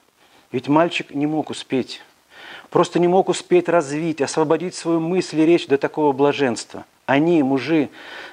[0.51, 2.01] Ведь мальчик не мог успеть,
[2.72, 6.86] просто не мог успеть развить, освободить свою мысль и речь до такого блаженства.
[7.06, 7.89] Они, мужи,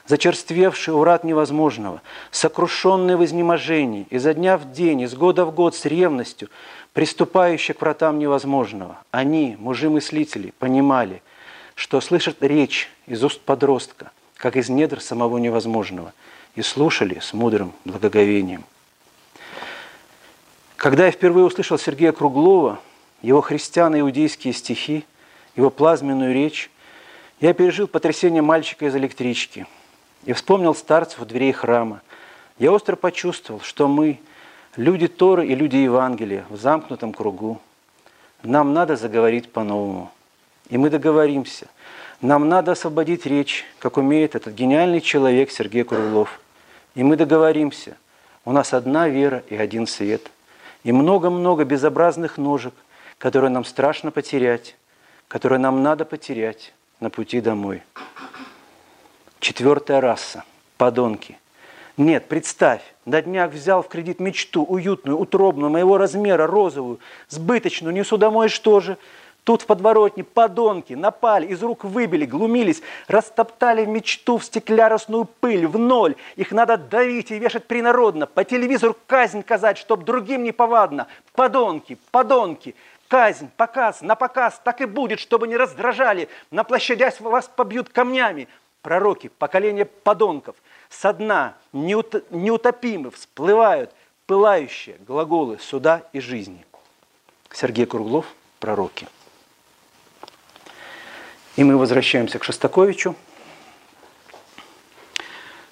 [0.06, 2.00] зачерствевшие у рад невозможного,
[2.30, 6.48] сокрушенные в изнеможении, изо дня в день, из года в год с ревностью,
[6.94, 8.98] приступающие к вратам невозможного.
[9.10, 11.22] Они, мужи-мыслители, понимали,
[11.74, 16.14] что слышат речь из уст подростка, как из недр самого невозможного,
[16.54, 18.64] и слушали с мудрым благоговением.
[20.76, 22.80] Когда я впервые услышал Сергея Круглова,
[23.20, 25.04] его христиано-иудейские стихи,
[25.54, 26.70] его плазменную речь,
[27.42, 29.66] я пережил потрясение мальчика из электрички
[30.24, 32.00] и вспомнил старцев у дверей храма.
[32.58, 34.18] Я остро почувствовал, что мы–
[34.76, 37.60] Люди Торы и люди Евангелия в замкнутом кругу.
[38.42, 40.10] Нам надо заговорить по-новому.
[40.70, 41.66] И мы договоримся.
[42.22, 46.40] Нам надо освободить речь, как умеет этот гениальный человек Сергей Круглов.
[46.94, 47.98] И мы договоримся.
[48.46, 50.30] У нас одна вера и один свет.
[50.84, 52.72] И много-много безобразных ножек,
[53.18, 54.74] которые нам страшно потерять,
[55.28, 56.72] которые нам надо потерять
[57.02, 57.82] на пути домой.
[59.40, 60.44] Четвертая раса–
[60.78, 61.36] подонки.
[61.96, 68.16] Нет, представь, на днях взял в кредит мечту, уютную, утробную, моего размера, розовую, сбыточную, несу
[68.16, 68.96] домой что же?
[69.44, 75.78] Тут в подворотне подонки напали, из рук выбили, глумились, растоптали мечту в стеклярусную пыль, в
[75.78, 76.14] ноль.
[76.36, 81.08] Их надо давить и вешать принародно, по телевизору казнь казать, чтоб другим не повадно.
[81.34, 82.76] Подонки, подонки,
[83.12, 86.30] казнь, показ, на показ, так и будет, чтобы не раздражали.
[86.50, 88.48] На площадях вас побьют камнями.
[88.80, 90.56] Пророки, поколение подонков–
[90.88, 93.92] со дна неутопимы всплывают
[94.24, 96.64] пылающие глаголы суда и жизни.
[97.50, 98.24] Сергей Круглов,
[98.58, 99.06] пророки.
[101.56, 103.14] И мы возвращаемся к Шостаковичу.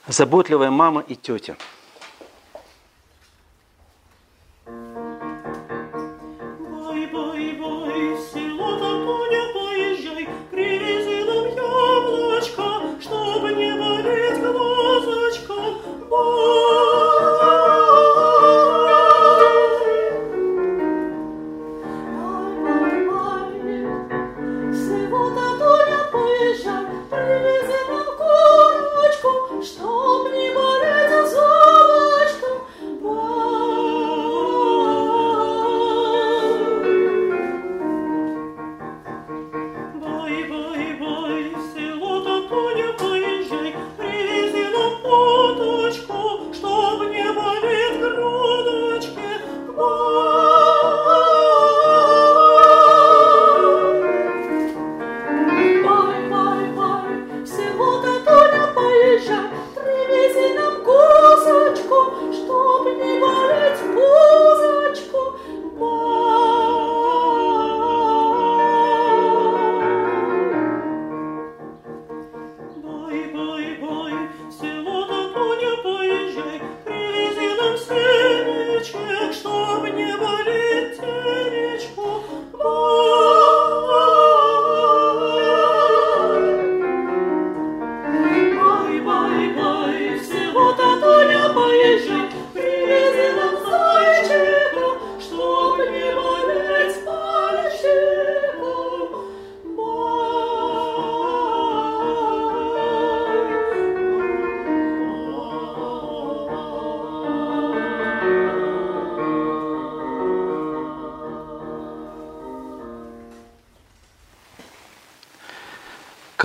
[0.07, 1.57] Заботливая мама и тетя–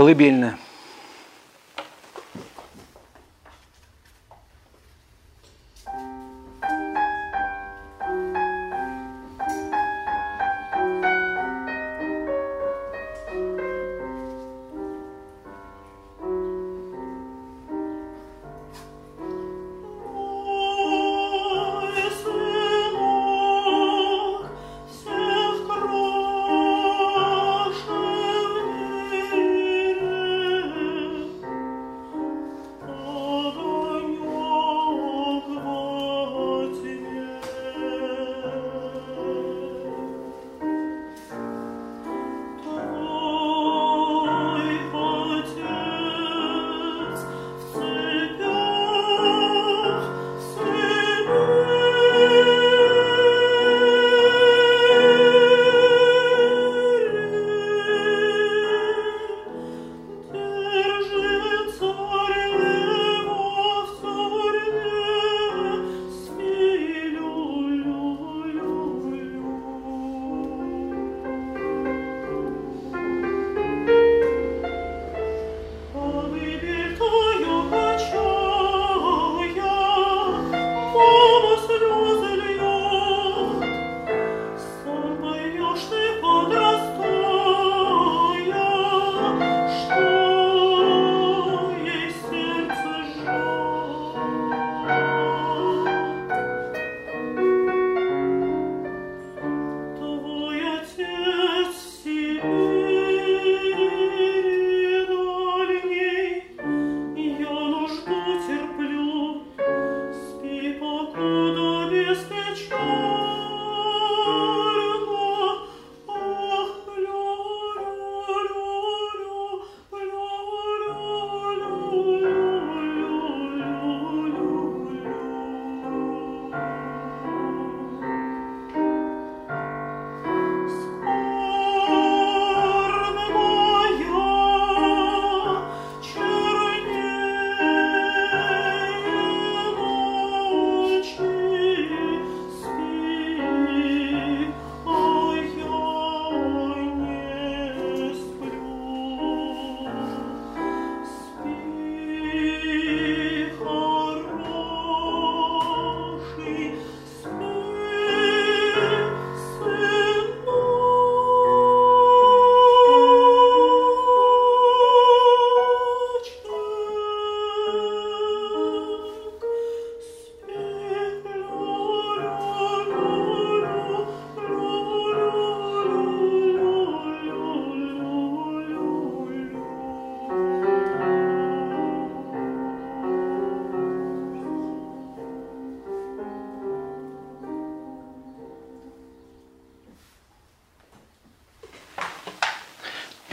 [0.05, 0.59] колыбельная.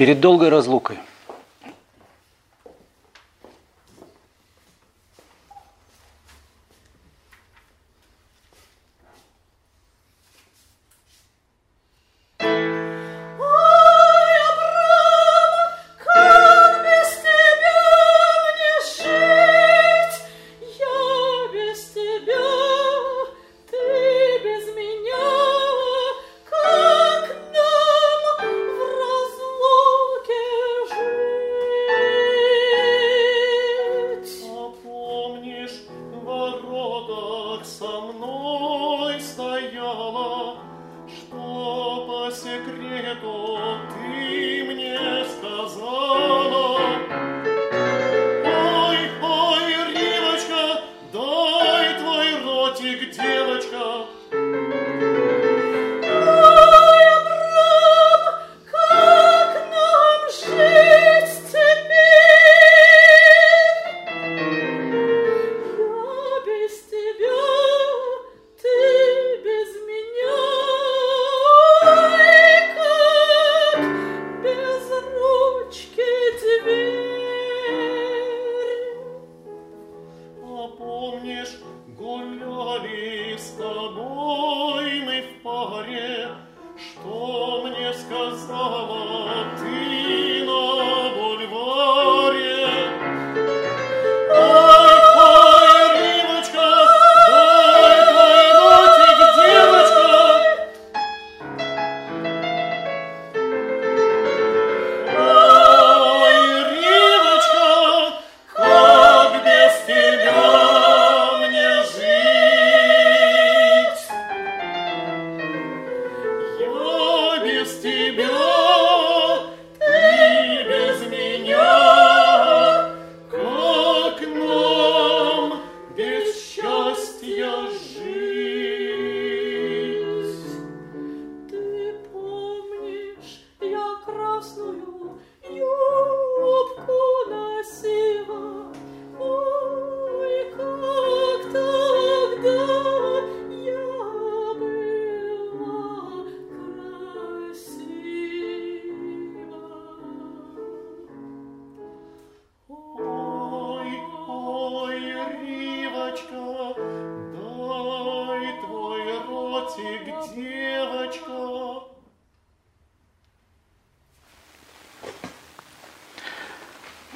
[0.03, 0.99] Перед долгой разлукой–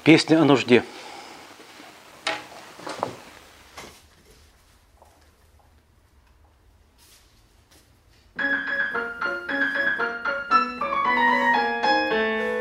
[0.06, 0.84] Песня о нужде.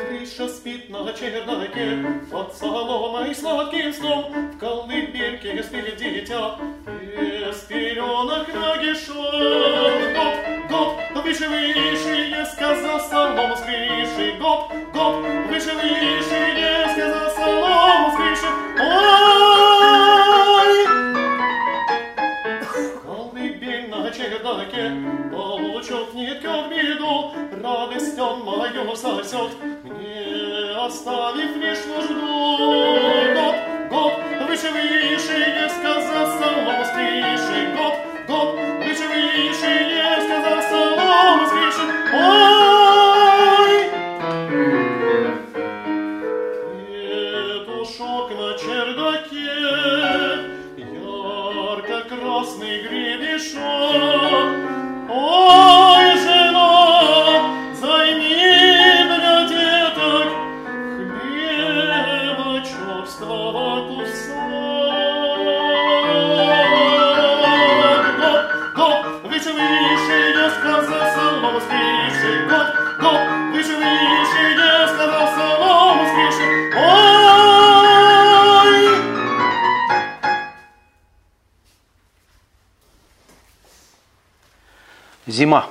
[0.08, 9.16] Крыша спит на чердаке под соломой сладким сном в колыбельке спит дитя без пеленок нагишом.
[10.16, 10.36] Гоп,
[10.72, 14.36] гоп, выше, выше, сказал солома с крыши.
[14.39, 18.50] Гоп, гоп, выше, выше, сказал солому с крыши.
[18.80, 19.06] Ой!
[23.04, 24.86] Колыбель на чердаке,
[25.32, 29.52] получок нет как беду, радость он мою сосет,
[29.84, 32.26] мне оставив лишь нужду.
[33.36, 33.56] Гоп,
[33.89, 34.14] гоп,
[34.48, 37.58] выше, выше, не сказал солому с крыши.
[37.78, 37.85] Гоп,
[85.36, 85.64] Зима.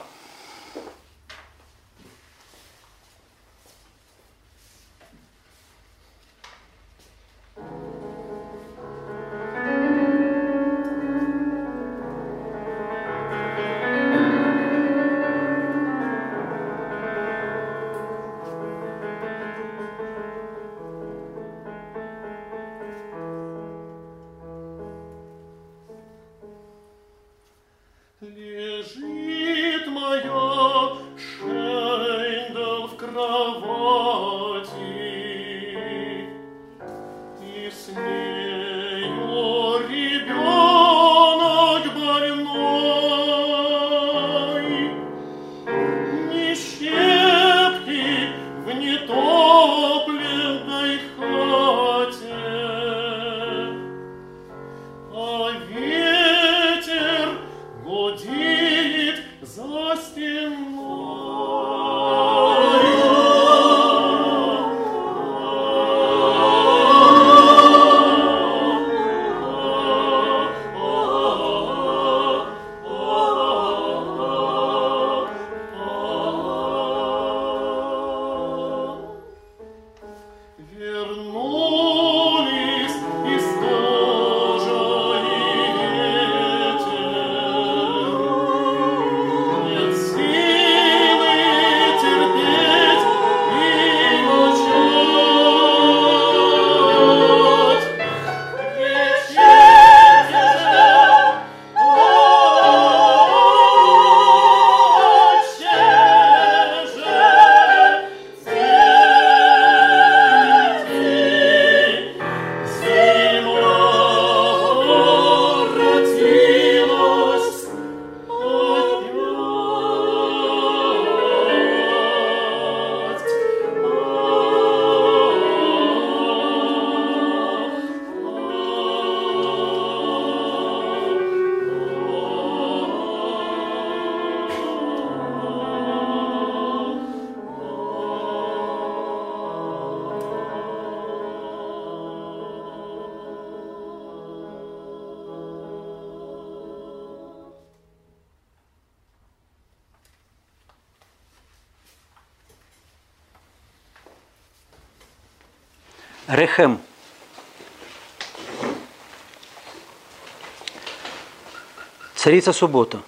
[162.25, 163.03] Царица суббота.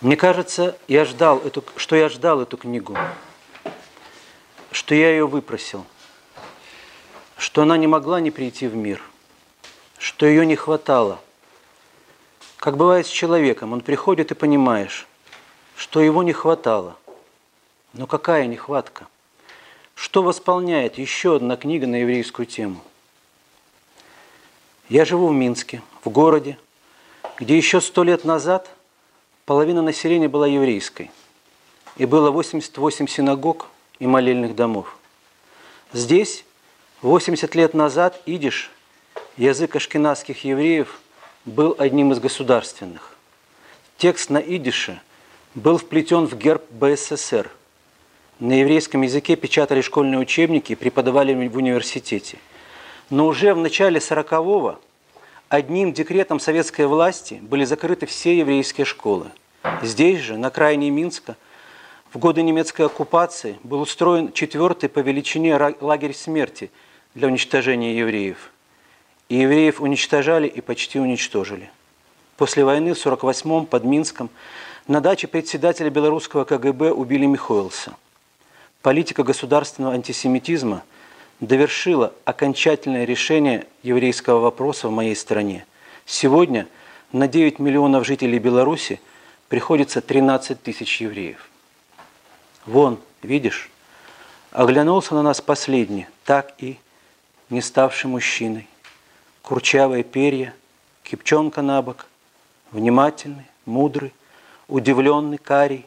[0.00, 2.98] Мне кажется, я ждал эту, что я ждал эту книгу,
[4.72, 5.86] что я ее выпросил,
[7.36, 9.00] что она не могла не прийти в мир,
[9.96, 11.20] что ее не хватало.
[12.56, 15.06] Как бывает с человеком, он приходит и понимаешь,
[15.76, 16.96] что его не хватало.
[17.92, 19.06] Но какая нехватка?
[19.94, 22.82] Что восполняет еще одна книга на еврейскую тему?
[24.90, 26.58] Я живу в Минске, в городе,
[27.38, 28.68] где еще сто лет назад
[29.46, 31.10] половина населения была еврейской,
[31.96, 33.68] и было 88 синагог
[33.98, 34.98] и молельных домов.
[35.94, 36.44] Здесь
[37.00, 38.70] 80 лет назад идиш,
[39.38, 41.00] язык ашкенадских евреев,
[41.46, 43.16] был одним из государственных.
[43.96, 45.00] Текст на идише
[45.54, 47.50] был вплетен в герб БССР–
[48.40, 52.38] на еврейском языке печатали школьные учебники и преподавали в университете.
[53.10, 54.78] Но уже в начале 40-го
[55.48, 59.26] одним декретом советской власти были закрыты все еврейские школы.
[59.82, 61.36] Здесь же, на окраине Минска,
[62.12, 66.70] в годы немецкой оккупации был устроен четвертый по величине лагерь смерти
[67.14, 68.50] для уничтожения евреев.
[69.28, 71.70] И евреев уничтожали и почти уничтожили.
[72.36, 74.30] После войны в 1948-м под Минском
[74.88, 77.96] на даче председателя белорусского КГБ убили Михоэлса–
[78.82, 80.82] политика государственного антисемитизма
[81.40, 85.66] довершила окончательное решение еврейского вопроса в моей стране.
[86.04, 86.68] Сегодня
[87.12, 89.00] на 9 миллионов жителей Беларуси
[89.48, 91.48] приходится 13 тысяч евреев.
[92.66, 93.70] Вон, видишь,
[94.52, 96.78] оглянулся на нас последний, так и
[97.48, 98.68] не ставший мужчиной.
[99.42, 100.54] Курчавые перья,
[101.02, 102.06] кипчонка на бок,
[102.70, 104.12] внимательный, мудрый,
[104.68, 105.86] удивленный, карий,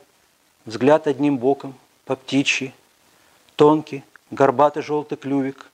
[0.66, 1.76] взгляд одним боком,
[2.06, 2.74] по птичьи,
[3.56, 5.66] Тонкий, горбатый желтый клювик,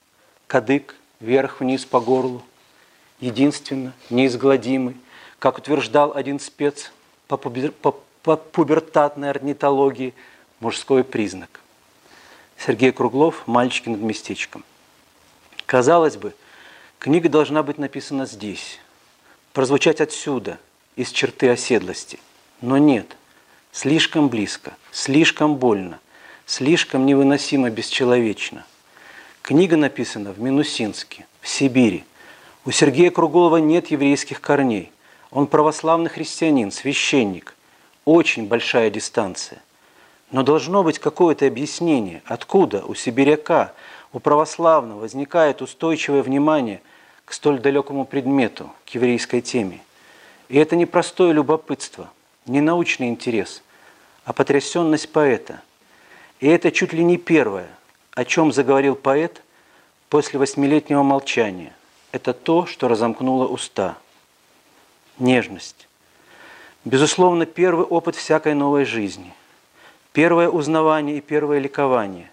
[0.46, 2.42] кадык вверх-вниз по горлу,
[3.20, 4.96] единственно, неизгладимый,
[5.38, 6.92] как утверждал один спец
[7.28, 10.14] по, пубер, по, по пубертатной орнитологии,
[10.60, 11.60] мужской признак.
[12.58, 14.64] Сергей Круглов «Мальчики над местечком».
[15.64, 16.34] Казалось бы,
[16.98, 18.78] книга должна быть написана здесь,
[19.52, 20.58] прозвучать отсюда,
[20.96, 22.18] из черты оседлости.
[22.60, 23.16] Но нет,
[23.72, 26.00] слишком близко, слишком больно–
[26.50, 28.66] слишком невыносимо бесчеловечно.
[29.40, 32.04] Книга написана в Минусинске, в Сибири.
[32.64, 34.90] У Сергея Круглова нет еврейских корней.
[35.30, 37.54] Он православный христианин, священник.
[38.04, 39.62] Очень большая дистанция.
[40.32, 43.72] Но должно быть какое-то объяснение, откуда у сибиряка,
[44.12, 46.82] у православного возникает устойчивое внимание
[47.26, 49.82] к столь далекому предмету, к еврейской теме.
[50.48, 52.10] И это не простое любопытство,
[52.46, 53.62] не научный интерес,
[54.24, 55.62] а потрясенность поэта–
[56.40, 57.68] И это чуть ли не первое,
[58.14, 59.42] о чем заговорил поэт
[60.08, 61.74] после восьмилетнего молчания.
[62.12, 63.96] Это то, что разомкнуло уста.
[65.18, 65.86] Нежность.
[66.84, 69.32] Безусловно, первый опыт всякой новой жизни.
[70.12, 72.30] Первое узнавание и первое ликование.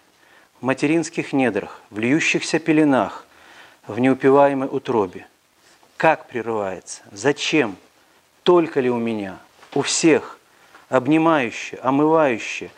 [0.62, 3.28] В материнских недрах, в льющихся пеленах,
[3.86, 5.28] в неупиваемой утробе.
[5.98, 7.04] Как прерывается?
[7.12, 7.76] Зачем?
[8.44, 9.38] Только ли у меня?
[9.76, 10.40] У всех.
[10.90, 12.72] Обнимающее, омывающее,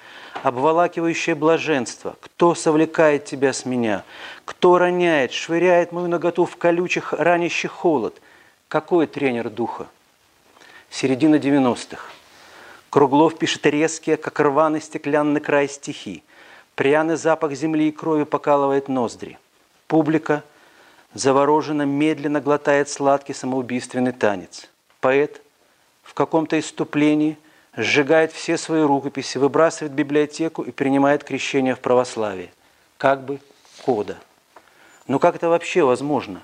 [0.44, 2.16] обволакивающее блаженство.
[2.22, 4.04] Кто совлекает тебя с меня?
[4.46, 8.22] Кто роняет, швыряет мою ноготу в колючих, ранящий холод?
[8.68, 9.88] Какой тренер духа?
[10.90, 12.04] середина 90-х.
[12.90, 16.24] Круглов пишет резкие, как рваный стеклянный край стихи.
[16.76, 19.38] Пряный запах земли и крови покалывает ноздри.
[19.88, 20.44] Публика
[21.14, 24.70] завороженно, медленно глотает сладкий самоубийственный танец.
[25.02, 25.42] Поэт
[26.04, 27.38] в каком-то иступлении
[27.76, 32.52] сжигает все свои рукописи, выбрасывает библиотеку и принимает крещение в православие.
[32.98, 33.40] Как бы
[33.84, 34.18] кода.
[35.08, 36.42] Но как это вообще возможно?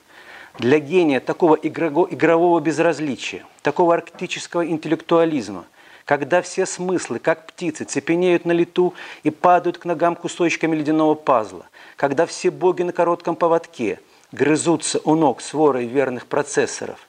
[0.60, 5.66] для гения такого игрового безразличия, такого арктического интеллектуализма,
[6.06, 11.66] когда все смыслы, как птицы, цепенеют на лету и падают к ногам кусочками ледяного пазла,
[11.96, 14.00] когда все боги на коротком поводке
[14.32, 17.00] грызутся у ног сворой верных процессоров,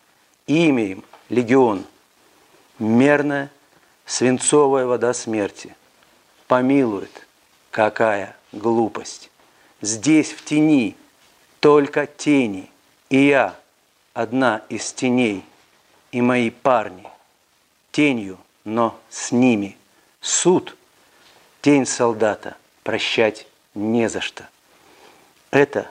[0.47, 1.85] имя им– легион,
[2.79, 3.51] мерная
[4.07, 5.77] свинцовая вода смерти.
[6.47, 7.27] Помилует,
[7.71, 9.31] какая глупость.
[9.83, 10.97] Здесь в тени
[11.61, 12.71] только тени–
[13.09, 13.57] и я
[14.15, 15.45] одна из теней,
[16.11, 17.09] и мои парни
[17.93, 19.77] тенью, но с ними.
[20.21, 20.77] Суд,
[21.61, 24.49] тень солдата, прощать не за что.
[25.51, 25.89] Это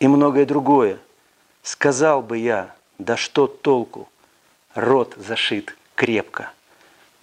[0.00, 0.98] и многое другое
[1.62, 4.08] сказал бы я, да что толку,
[4.74, 6.50] рот зашит крепко.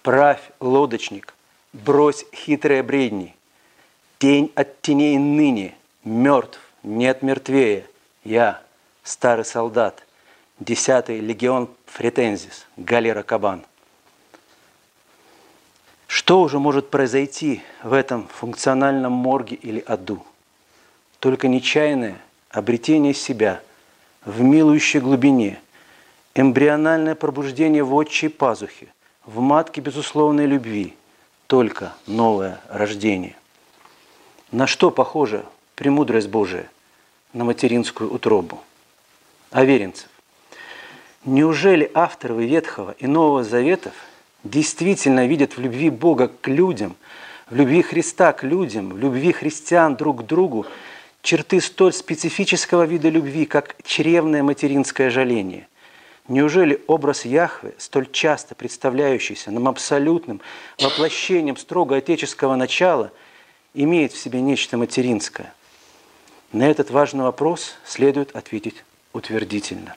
[0.06, 1.34] Правь, лодочник,
[1.74, 3.36] брось хитрые бредни.
[4.20, 7.88] Тень от теней ныне, мертв, нет мертвее.
[8.24, 8.62] Я
[9.01, 10.06] старый солдат,
[10.60, 13.66] 10-й легион Фретензис, галера Кабан.
[16.06, 20.24] Что уже может произойти в этом функциональном морге или аду?
[21.18, 23.60] Только нечаянное обретение себя
[24.24, 25.60] в милующей глубине,
[26.36, 28.89] эмбриональное пробуждение в отчей пазухе,
[29.26, 30.93] в матке безусловной любви,
[31.47, 33.36] только новое рождение.
[34.51, 35.45] На что похожа
[35.76, 36.69] премудрость Божия?
[37.34, 38.61] На материнскую утробу
[39.51, 40.09] аверинцев.
[41.26, 43.93] Неужели авторы Ветхого и Нового Заветов
[44.43, 46.95] действительно видят в любви Бога к людям,
[47.49, 50.65] в любви Христа к людям, в любви христиан друг к другу
[51.21, 55.67] черты столь специфического вида любви, как чревное материнское жаление?
[56.28, 60.41] Неужели образ Яхвы, столь часто представляющийся нам абсолютным
[60.80, 63.11] воплощением строго отеческого начала,
[63.76, 65.53] имеет в себе нечто материнское?
[66.51, 69.95] На этот важный вопрос следует ответить утвердительно.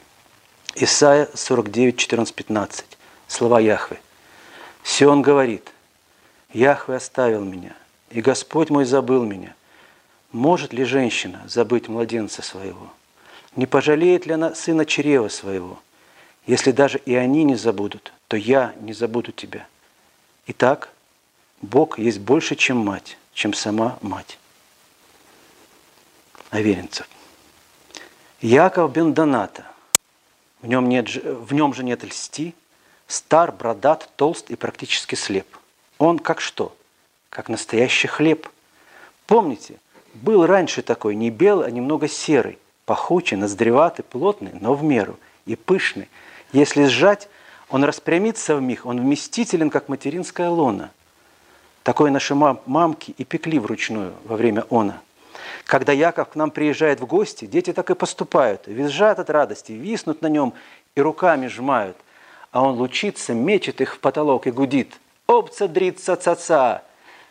[0.75, 2.85] Исайя 49, 14, 15.
[3.27, 3.99] Слова Яхвы.
[4.85, 5.73] Сион говорит,
[6.53, 7.75] Яхве оставил меня,
[8.11, 9.55] и Господь мой забыл меня.
[10.33, 12.93] Может ли женщина забыть младенца своего?
[13.57, 15.79] Не пожалеет ли она сына чрева своего?
[16.49, 19.67] Если даже и они не забудут, то я не забуду тебя.
[20.47, 20.89] Итак,
[21.61, 24.39] Бог есть больше, чем мать, чем сама мать.
[26.49, 27.07] Аверинцев.
[28.41, 29.67] Яков бен Доната.
[30.63, 32.55] В нем, нет, в нем же нет льсти.
[33.07, 35.47] Стар, бродат, толст и практически слеп.
[35.99, 36.75] Он как что?
[37.29, 38.49] Как настоящий хлеб.
[39.27, 39.79] Помните,
[40.15, 45.55] был раньше такой, не белый, а немного серый, пахучий, ноздреватый, плотный, но в меру, и
[45.57, 46.09] пышный.
[46.53, 47.29] Если сжать,
[47.69, 50.91] он распрямится в миг, он вместителен, как материнская лона.
[51.83, 55.01] Такое наши мамки и пекли вручную во время она.
[55.65, 58.67] Когда Яков к нам приезжает в гости, дети так и поступают.
[58.67, 60.55] Визжат от радости, виснут на нем
[60.95, 61.97] и руками сжимают.
[62.51, 64.99] А он лучится, мечет их в потолок и гудит.
[65.27, 66.83] «Опца дрится цаца!»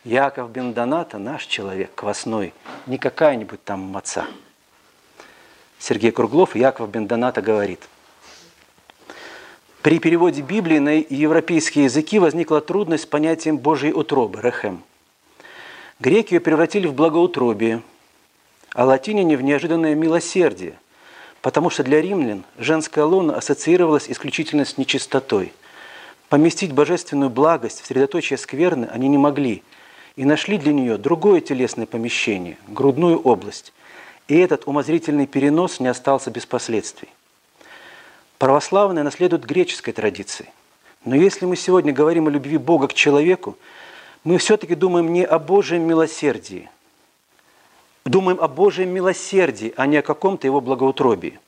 [0.04, 2.54] Яков бен Доната наш человек квасной,
[2.86, 4.28] не какая-нибудь там маца.
[5.80, 7.82] Сергей Круглов, Яков бен Доната говорит–
[9.88, 14.84] при переводе Библии на европейские языки возникла трудность с понятием Божьей утробы, рехем.
[16.02, 17.82] Греки ее превратили в благоутробие–
[18.74, 20.74] а латинине в неожиданное милосердие,
[21.42, 25.54] потому что для римлян женская лона ассоциировалась исключительно с нечистотой.
[26.28, 29.64] Поместить божественную благость в средоточие скверны они не могли
[30.18, 33.72] и нашли для нее другое телесное помещение– грудную область.
[34.28, 37.08] И этот умозрительный перенос не остался без последствий.
[38.38, 40.50] Православные наследуют греческой традиции.
[41.06, 43.58] Но если мы сегодня говорим о любви Бога к человеку,
[44.24, 46.70] мы все-таки думаем не о Божьем милосердии.
[48.06, 51.40] Думаем о Божьем милосердии, а не о каком-то его благоутробии.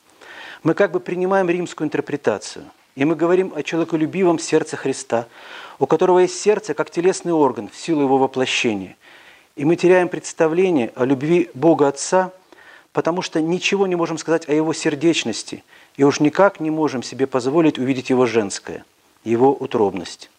[0.64, 2.66] Мы как бы принимаем римскую интерпретацию.
[2.96, 5.28] И мы говорим о человеколюбивом сердце Христа,
[5.78, 8.98] у которого есть сердце как телесный орган в силу его воплощения.
[9.56, 12.32] И мы теряем представление о любви Бога Отца,
[12.92, 15.64] потому что ничего не можем сказать о его сердечности,
[16.00, 18.86] и уж никак не можем себе позволить увидеть его женское,
[19.26, 20.30] его утробность.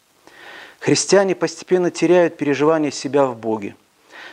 [0.79, 3.77] Христиане постепенно теряют переживание себя в Боге.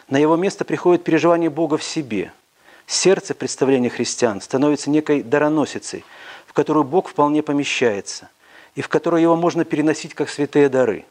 [0.08, 2.32] На его место приходит переживание Бога в себе.
[2.86, 6.06] Сердце представления христиан становится некой дароносицей,
[6.46, 8.30] в которую Бог вполне помещается,
[8.76, 11.04] и в которую его можно переносить как святые дары.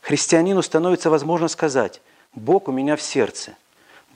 [0.00, 2.00] Христианину становится возможно сказать
[2.36, 3.56] «Бог у меня в сердце».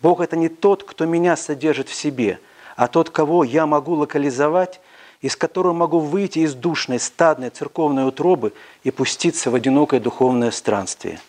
[0.00, 2.38] Бог– это не тот, кто меня содержит в себе,
[2.76, 4.80] а тот, кого я могу локализовать
[5.20, 8.52] из которого могу выйти из душной, стадной церковной утробы
[8.84, 11.20] и пуститься в одинокое духовное странствие.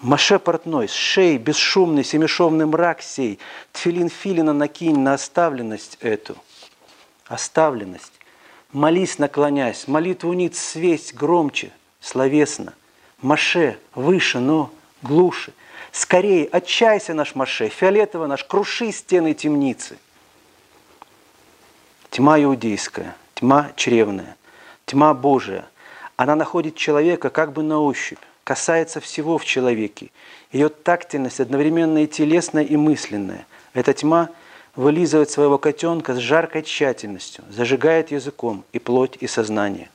[0.00, 3.40] Маше портной, с шеи бесшумный семишовный мрак сей,
[3.72, 6.36] тфилин филина накинь на оставленность эту.
[7.26, 8.12] Оставленность.
[8.72, 12.74] Молись, наклонясь, молитву нит свесть громче, словесно.
[13.20, 14.70] Маше, выше, но
[15.02, 15.52] глуше.
[15.90, 19.98] Скорее, отчайся наш Маше, фиолетово наш, круши стены темницы–
[22.10, 24.36] Тьма иудейская, тьма чревная,
[24.86, 25.64] тьма Божия.
[26.16, 30.10] Она находит человека как бы на ощупь, касается всего в человеке.
[30.50, 33.46] Ее тактильность одновременно и телесная, и мысленная.
[33.74, 34.30] Эта тьма
[34.74, 39.90] вылизывает своего котенка с жаркой тщательностью, зажигает языком и плоть, и сознание.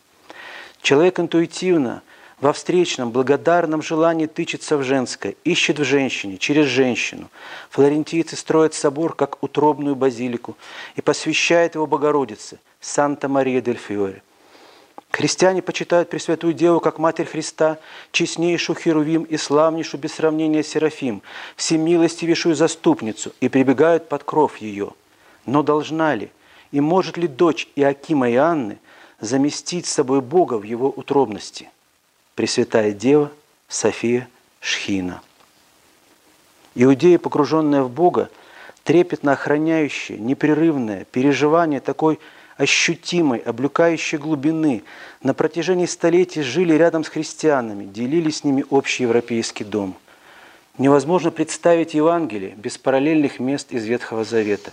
[0.81, 2.01] Человек интуитивно–
[2.43, 7.29] во встречном, благодарном желании тычется в женское, ищет в женщине, через женщину.
[7.69, 10.57] Флорентийцы строят собор как утробную базилику
[10.97, 14.21] и посвящают его Богородице, Санта-Мария-дель-Фиоре.
[15.09, 17.77] Христиане почитают Пресвятую Деву как Матерь Христа,
[18.11, 21.21] честнейшую Херувим и славнейшую без сравнения Серафим,
[21.55, 24.91] всемилостивейшую заступницу и прибегают под кров ее.
[25.45, 26.29] Но должна ли
[26.71, 28.79] и может ли дочь Иакима и Анны
[29.21, 31.69] заместить с собой Бога в его утробности?
[32.35, 33.31] Пресвятая Дева
[33.67, 34.27] София
[34.59, 35.21] Шхина.
[36.73, 38.31] Иудеи, погруженная в Бога,
[38.83, 42.19] трепетно охраняющие, непрерывное переживание такой
[42.57, 44.83] ощутимой, облекающей глубины,
[45.21, 49.95] на протяжении столетий жили рядом с христианами, делили с ними общий европейский дом.
[50.79, 54.71] Невозможно представить Евангелие без параллельных мест из Ветхого Завета.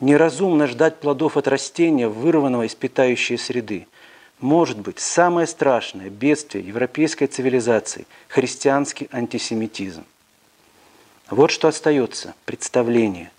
[0.00, 3.86] Неразумно ждать плодов от растения, вырванного из питающей среды–
[4.40, 10.04] может быть самое страшное бедствие европейской цивилизации– христианский антисемитизм.
[11.30, 13.30] Вот что остается– представление.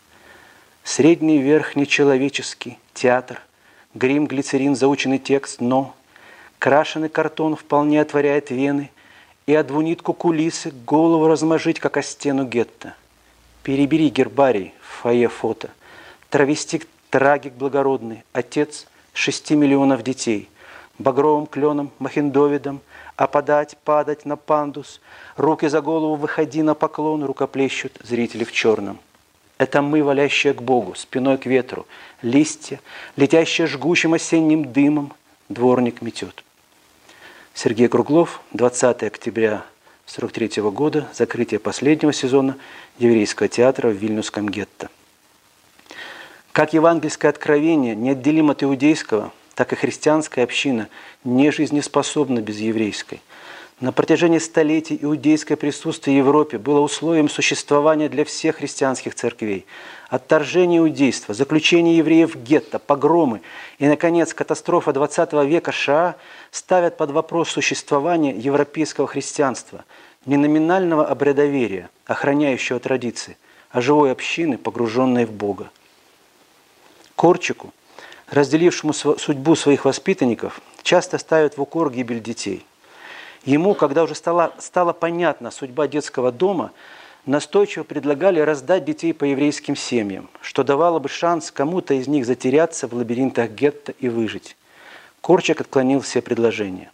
[0.83, 3.41] Средний верхний человеческий театр,
[3.93, 5.95] грим, глицерин, заученный текст, но
[6.59, 8.89] крашеный картон вполне отворяет вены,
[9.45, 12.95] и о двунитку кулисы голову размажить, как о стену гетто.
[13.63, 15.69] Перебери гербарий в фойе фото.
[16.29, 20.49] Травестик трагик благородный, отец шести миллионов детей–
[20.99, 22.81] багровым кленом, махиндовидом,
[23.15, 25.01] опадать, падать на пандус,
[25.35, 28.99] руки за голову выходи на поклон, рукоплещут зрители в черном.
[29.57, 31.87] Это мы, валящие к Богу, спиной к ветру,
[32.21, 32.79] листья,
[33.15, 35.13] летящие жгучим осенним дымом,
[35.49, 36.43] дворник метет.
[37.55, 39.63] Сергей Круглов, 20 октября
[40.05, 42.55] 1943 года, закрытие последнего сезона
[42.99, 44.89] еврейского театра в Вильнюсском гетто.
[46.51, 50.87] Как евангельское откровение неотделимо от иудейского– так и христианская община
[51.23, 53.23] не жизнеспособна без еврейской.
[53.79, 59.65] На протяжении столетий иудейское присутствие в Европе было условием существования для всех христианских церквей.
[60.09, 63.41] Отторжение иудейства, заключение евреев в гетто, погромы
[63.79, 66.17] и, наконец, катастрофа XX века США
[66.51, 69.85] ставят под вопрос существование европейского христианства,
[70.27, 73.37] не номинального обрядоверия, охраняющего традиции,
[73.71, 75.71] а живой общины, погруженной в Бога.
[77.15, 77.73] Корчику
[78.29, 82.65] разделившему судьбу своих воспитанников, часто ставят в укор гибель детей.
[83.45, 86.71] Ему, когда уже стала, стала понятна судьба детского дома,
[87.25, 92.87] настойчиво предлагали раздать детей по еврейским семьям, что давало бы шанс кому-то из них затеряться
[92.87, 94.57] в лабиринтах гетто и выжить.
[95.21, 96.91] Корчак отклонил все предложения.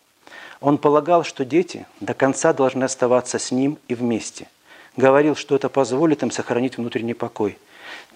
[0.61, 4.47] Он полагал, что дети до конца должны оставаться с ним и вместе.
[4.95, 7.57] Говорил, что это позволит им сохранить внутренний покой.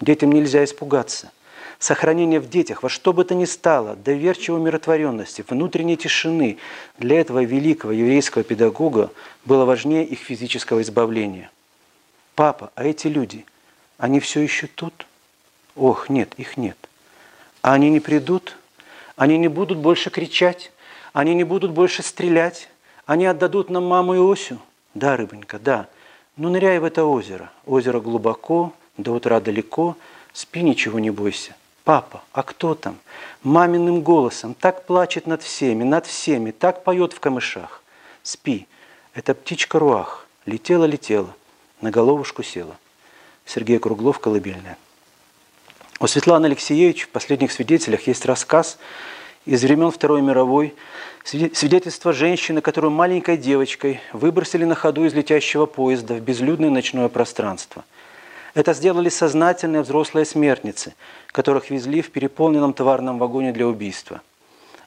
[0.00, 1.30] Детям нельзя испугаться.
[1.78, 6.58] Сохранение в детях во что бы то ни стало, доверчивой умиротворенности, внутренней тишины
[6.98, 9.12] для этого великого еврейского педагога
[9.44, 11.50] было важнее их физического избавления.
[12.34, 13.46] Папа, а эти люди,
[13.96, 15.06] они все еще тут?
[15.76, 16.76] Ох, нет, их нет.
[17.62, 18.56] А они не придут?
[19.14, 20.72] Они не будут больше кричать?
[21.12, 22.68] Они не будут больше стрелять?
[23.06, 24.58] Они отдадут нам маму и Осю?
[24.94, 25.88] Да, рыбонька, да.
[26.36, 27.50] Ну, ныряй в это озеро.
[27.66, 29.96] Озеро глубоко, до утра далеко.
[30.32, 31.54] Спи, ничего не бойся.
[31.88, 32.98] Папа, а кто там?
[33.42, 37.82] Маминым голосом так плачет над всеми, над всеми, так поет в камышах.
[38.22, 38.66] Спи.
[39.14, 40.26] Это птичка Руах.
[40.44, 41.34] Летела, летела,
[41.80, 42.76] на головушку села.
[43.46, 44.76] Сергей Круглов, колыбельная.
[45.98, 48.76] У Светланы Алексеевич в «Последних свидетелях» есть рассказ
[49.46, 50.74] из времен Второй мировой,
[51.24, 57.82] свидетельство женщины, которую маленькой девочкой выбросили на ходу из летящего поезда в безлюдное ночное пространство.
[58.54, 60.94] Это сделали сознательные взрослые смертницы,
[61.28, 64.20] которых везли в переполненном товарном вагоне для убийства.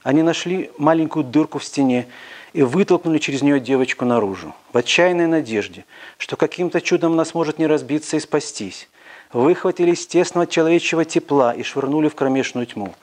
[0.02, 2.08] Они нашли маленькую дырку в стене
[2.52, 5.84] и вытолкнули через нее девочку наружу, в отчаянной надежде,
[6.18, 8.88] что каким-то чудом она сможет не разбиться и спастись
[9.32, 12.94] выхватили из тесного человечьего тепла и швырнули в кромешную тьму.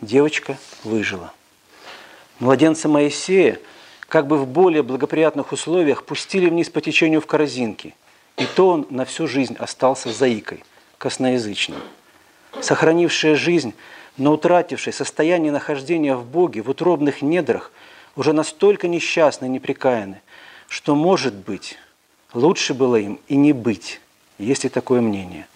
[0.00, 1.32] Девочка выжила.
[2.38, 3.58] Младенца Моисея,
[4.08, 7.94] как бы в более благоприятных условиях, пустили вниз по течению в корзинке.
[8.36, 10.64] И то он на всю жизнь остался заикой,
[10.98, 11.80] косноязычным.
[12.60, 13.74] Сохранившая жизнь,
[14.16, 17.72] но утратившая состояние нахождения в Боге в утробных недрах,
[18.16, 20.20] уже настолько несчастны и непрекаяны,
[20.68, 21.76] что, может быть,
[22.32, 24.00] лучше было им и не быть,
[24.38, 25.46] есть и такое мнение.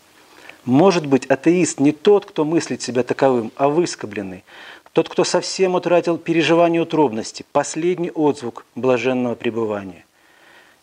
[0.65, 4.45] Может быть, атеист не тот, кто мыслит себя таковым, а выскобленный,
[4.93, 10.05] тот, кто совсем утратил переживание утробности, последний отзвук блаженного пребывания.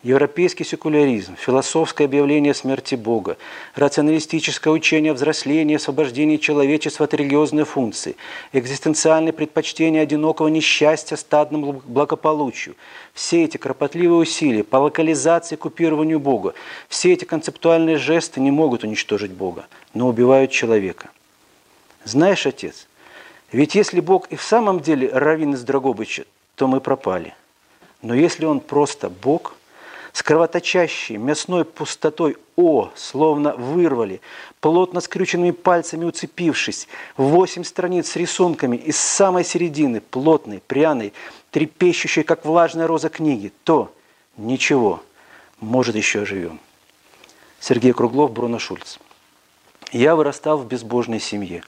[0.05, 3.37] Европейский секуляризм, философское объявление смерти Бога,
[3.73, 8.15] рационалистическое учение о взрослении освобождении человечества от религиозной функции,
[8.53, 12.75] экзистенциальное предпочтение одинокого несчастья стадному благополучию.
[13.15, 16.53] Все эти кропотливые усилия по локализации и купированию Бога,
[16.87, 21.09] все эти концептуальные жесты не могут уничтожить Бога, но убивают человека.
[22.03, 22.87] Знаешь, Отец,
[23.51, 27.33] ведь если Бог и в самом деле раввин из Драгобыча, то мы пропали.
[28.03, 29.55] Но если Он просто Бог–
[30.15, 34.21] с кровоточащей мясной пустотой «О» словно вырвали,
[34.61, 36.87] плотно скрюченными пальцами уцепившись,
[37.17, 41.11] восемь страниц с рисунками из самой середины, плотной, пряной,
[41.51, 43.93] трепещущей, как влажная роза книги, то
[44.37, 45.03] ничего,
[45.59, 46.61] может, еще живем.
[47.59, 48.99] Сергей Круглов, Бруно Шульц.
[49.91, 51.61] Я вырастал в безбожной семье.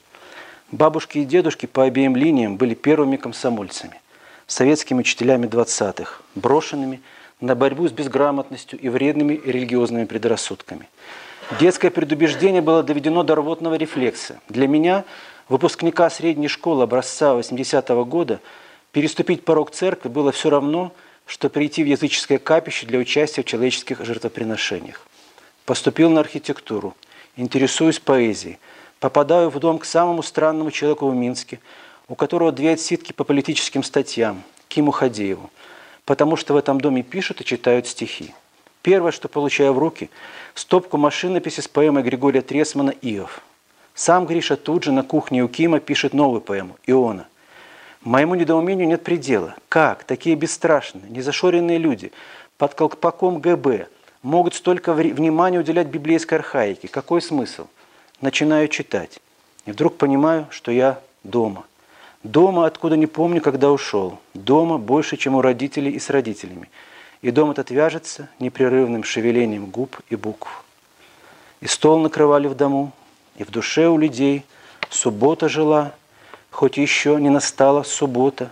[0.72, 4.00] Бабушки и дедушки по обеим линиям были первыми комсомольцами,
[4.46, 7.02] советскими учителями 20-х, брошенными–
[7.40, 10.88] на борьбу с безграмотностью и вредными религиозными предрассудками.
[11.58, 14.40] Детское предубеждение было доведено до рвотного рефлекса.
[14.48, 15.04] Для меня,
[15.48, 18.40] выпускника средней школы образца 80-го года,
[18.92, 20.92] переступить порог церкви было все равно,
[21.26, 25.06] что прийти в языческое капище для участия в человеческих жертвоприношениях.
[25.64, 26.94] Поступил на архитектуру,
[27.36, 28.58] интересуюсь поэзией,
[29.00, 31.60] попадаю в дом к самому странному человеку в Минске,
[32.08, 35.50] у которого две отсидки по политическим статьям, Киму Хадееву
[36.08, 38.34] потому что в этом доме пишут и читают стихи.
[38.80, 40.08] Первое, что получаю в руки–
[40.54, 43.42] стопку машинописи с поэмой Григория Тресмана «Иов».
[43.94, 47.26] Сам Гриша тут же на кухне у Кима пишет новую поэму «Иона».
[48.00, 49.54] Моему недоумению нет предела.
[49.68, 52.10] Как такие бесстрашные, незашоренные люди
[52.56, 53.88] под колпаком ГБ
[54.22, 56.88] могут столько внимания уделять библейской архаике?
[56.88, 57.66] Какой смысл?
[58.22, 59.20] Начинаю читать.
[59.66, 61.66] И вдруг понимаю, что я дома–
[62.24, 64.18] Дома, откуда не помню, когда ушел.
[64.34, 66.68] Дома больше, чем у родителей и с родителями.
[67.22, 70.64] И дом этот вяжется непрерывным шевелением губ и букв.
[71.60, 72.92] И стол накрывали в дому,
[73.36, 74.44] и в душе у людей
[74.90, 75.92] суббота жила,
[76.50, 78.50] хоть еще не настала суббота.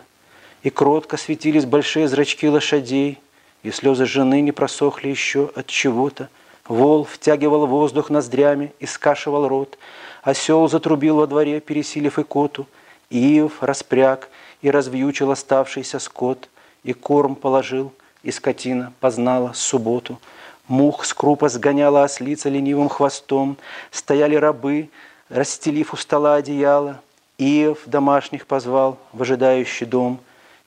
[0.62, 3.18] И кротко светились большие зрачки лошадей,
[3.62, 6.28] и слезы жены не просохли еще от чего-то.
[6.68, 9.76] Вол втягивал воздух ноздрями и скашивал рот.
[10.22, 12.68] Осел затрубил во дворе, пересилив икоту–
[13.10, 14.28] Иов распряг
[14.62, 16.48] и развьючил оставшийся скот,
[16.82, 17.92] и корм положил,
[18.22, 20.20] и скотина познала субботу.
[20.68, 23.56] Мух с крупа сгоняла ослица ленивым хвостом,
[23.90, 24.90] стояли рабы,
[25.28, 27.00] расстелив у стола одеяло.
[27.38, 30.20] Иов домашних позвал в ожидающий дом,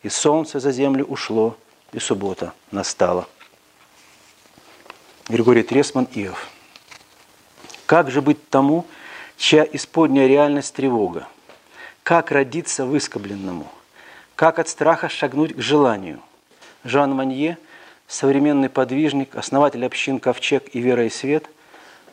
[0.04, 1.58] и солнце за землю ушло,
[1.92, 3.28] и суббота настала.
[5.28, 6.48] Григорий Тресман, Иов.
[7.86, 8.86] Как же быть тому,
[9.36, 11.28] чья исподняя реальность тревога?
[12.10, 13.68] Как родиться выскобленному?
[14.36, 16.20] Как от страха шагнуть к желанию?
[16.84, 17.60] Жан Манье,
[18.07, 21.47] современный подвижник, основатель общин «Ковчег» и «Вера и свет»,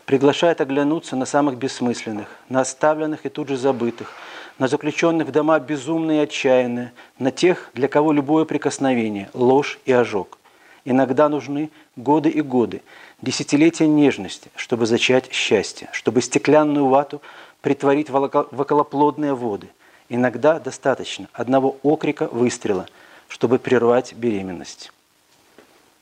[0.04, 4.12] приглашает оглянуться на самых бессмысленных, на оставленных и тут же забытых,
[4.58, 9.92] на заключенных в дома безумные и отчаянные, на тех, для кого любое прикосновение– ложь и
[9.92, 10.36] ожог.
[10.84, 12.82] Иногда нужны годы и годы,
[13.22, 17.22] десятилетия нежности, чтобы зачать счастье, чтобы стеклянную вату
[17.62, 19.70] притворить в околоплодные воды–
[20.08, 22.86] Иногда достаточно одного окрика выстрела,
[23.28, 24.92] чтобы прервать беременность.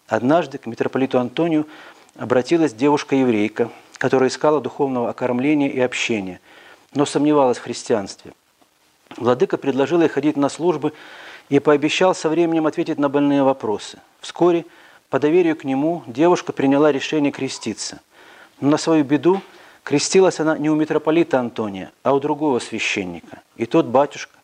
[0.06, 1.66] Однажды к митрополиту Антонию
[2.16, 6.40] обратилась девушка-еврейка, которая искала духовного окормления и общения,
[6.92, 8.32] но сомневалась в христианстве.
[9.16, 10.92] Владыка предложил ей ходить на службы
[11.48, 13.98] и пообещал со временем ответить на больные вопросы.
[14.20, 14.66] Вскоре,
[15.08, 18.00] по доверию к нему, девушка приняла решение креститься.
[18.60, 19.40] Но на свою беду
[19.84, 23.42] крестилась она не у митрополита Антония, а у другого священника.
[23.56, 24.36] И тот батюшка,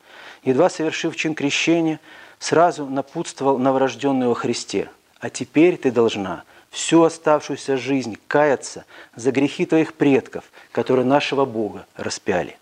[0.45, 1.99] едва совершив чин крещения,
[2.39, 4.91] сразу напутствовал новорожденную во Христе.
[5.19, 8.85] «А теперь ты должна всю оставшуюся жизнь каяться
[9.17, 12.57] за грехи твоих предков, которые нашего Бога распяли».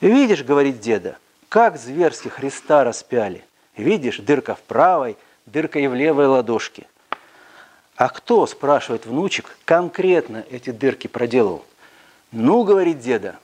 [0.00, 1.18] «Видишь,— говорит деда,—
[1.48, 3.44] как зверски Христа распяли.
[3.76, 5.16] Видишь, дырка в правой,
[5.46, 6.86] дырка и в левой ладошке.
[8.00, 11.66] А кто, спрашивает внучек, конкретно эти дырки проделал?
[12.32, 13.38] Ну, говорит деда,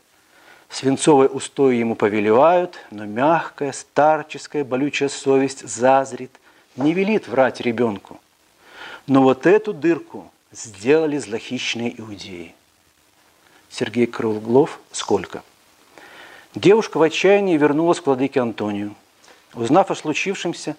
[0.71, 6.31] свинцовой устои ему повелевают, но мягкая, старческая, болючая совесть зазрит,
[6.75, 8.19] не велит врать ребенку.
[9.07, 12.55] Но вот эту дырку сделали злохищные иудеи.
[13.69, 15.43] Сергей Крылглов «Сколько?».
[16.55, 18.95] Девушка в отчаянии вернулась к владыке Антонию.
[19.53, 20.77] Узнав о случившемся,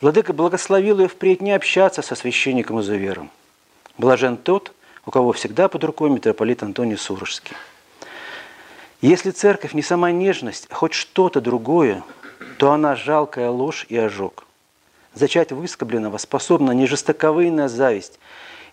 [0.00, 3.30] владыка благословил ее впредь не общаться со священником изувером.
[3.98, 4.72] Блажен тот,
[5.04, 7.56] у кого всегда под рукой митрополит Антоний Сурожский.
[9.00, 12.02] Если церковь не сама нежность, а хоть что-то другое,
[12.58, 14.44] то она жалкая ложь и ожог.
[15.14, 18.18] Зачать выскобленного способна не жестоковыйная зависть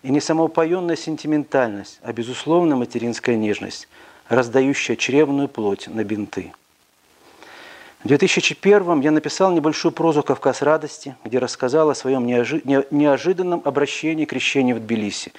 [0.02, 3.88] и не самоупоенная сентиментальность, а безусловно материнская нежность–
[4.28, 6.52] раздающая чревную плоть на бинты.
[8.04, 14.28] В 2001 я написал небольшую прозу «Кавказ радости», где рассказал о своем неожиданном обращении к
[14.28, 15.32] крещению в Тбилиси,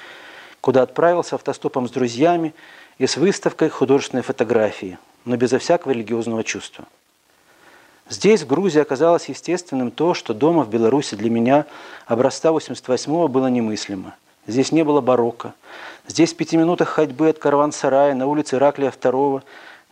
[0.62, 2.56] куда отправился автостопом с друзьями
[2.98, 6.86] и с выставкой художественной фотографии, но безо всякого религиозного чувства.
[8.10, 11.68] Здесь, в Грузии, оказалось естественным то, что дома в Беларуси для меня
[12.08, 14.16] образца 88-го было немыслимо.
[14.48, 15.54] Здесь не было барокко,
[16.08, 19.42] Здесь в пяти минутах ходьбы от караван-сарая на улице Ираклия II,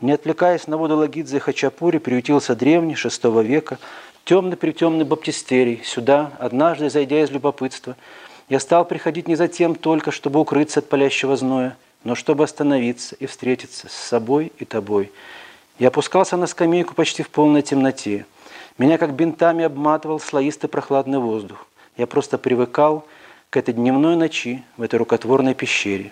[0.03, 3.79] не отвлекаясь на воду Лагидзе и Хачапури, приютился древний шестого века
[4.25, 5.81] темный-притемный баптистерий.
[5.85, 7.95] Сюда, однажды зайдя из любопытства,
[8.49, 13.15] я стал приходить не за тем только, чтобы укрыться от палящего зноя, но чтобы остановиться
[13.15, 15.09] и встретиться с собой и тобой.
[15.79, 18.25] Я опускался на скамейку почти в полной темноте.
[18.77, 21.65] Меня как бинтами обматывал слоистый прохладный воздух.
[21.95, 23.05] Я просто привыкал
[23.49, 26.11] к этой дневной ночи в этой рукотворной пещере.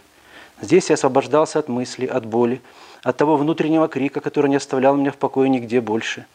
[0.61, 2.61] Здесь я освобождался от мысли, от боли,
[3.03, 6.25] от того внутреннего крика, который не оставлял меня в покое нигде больше.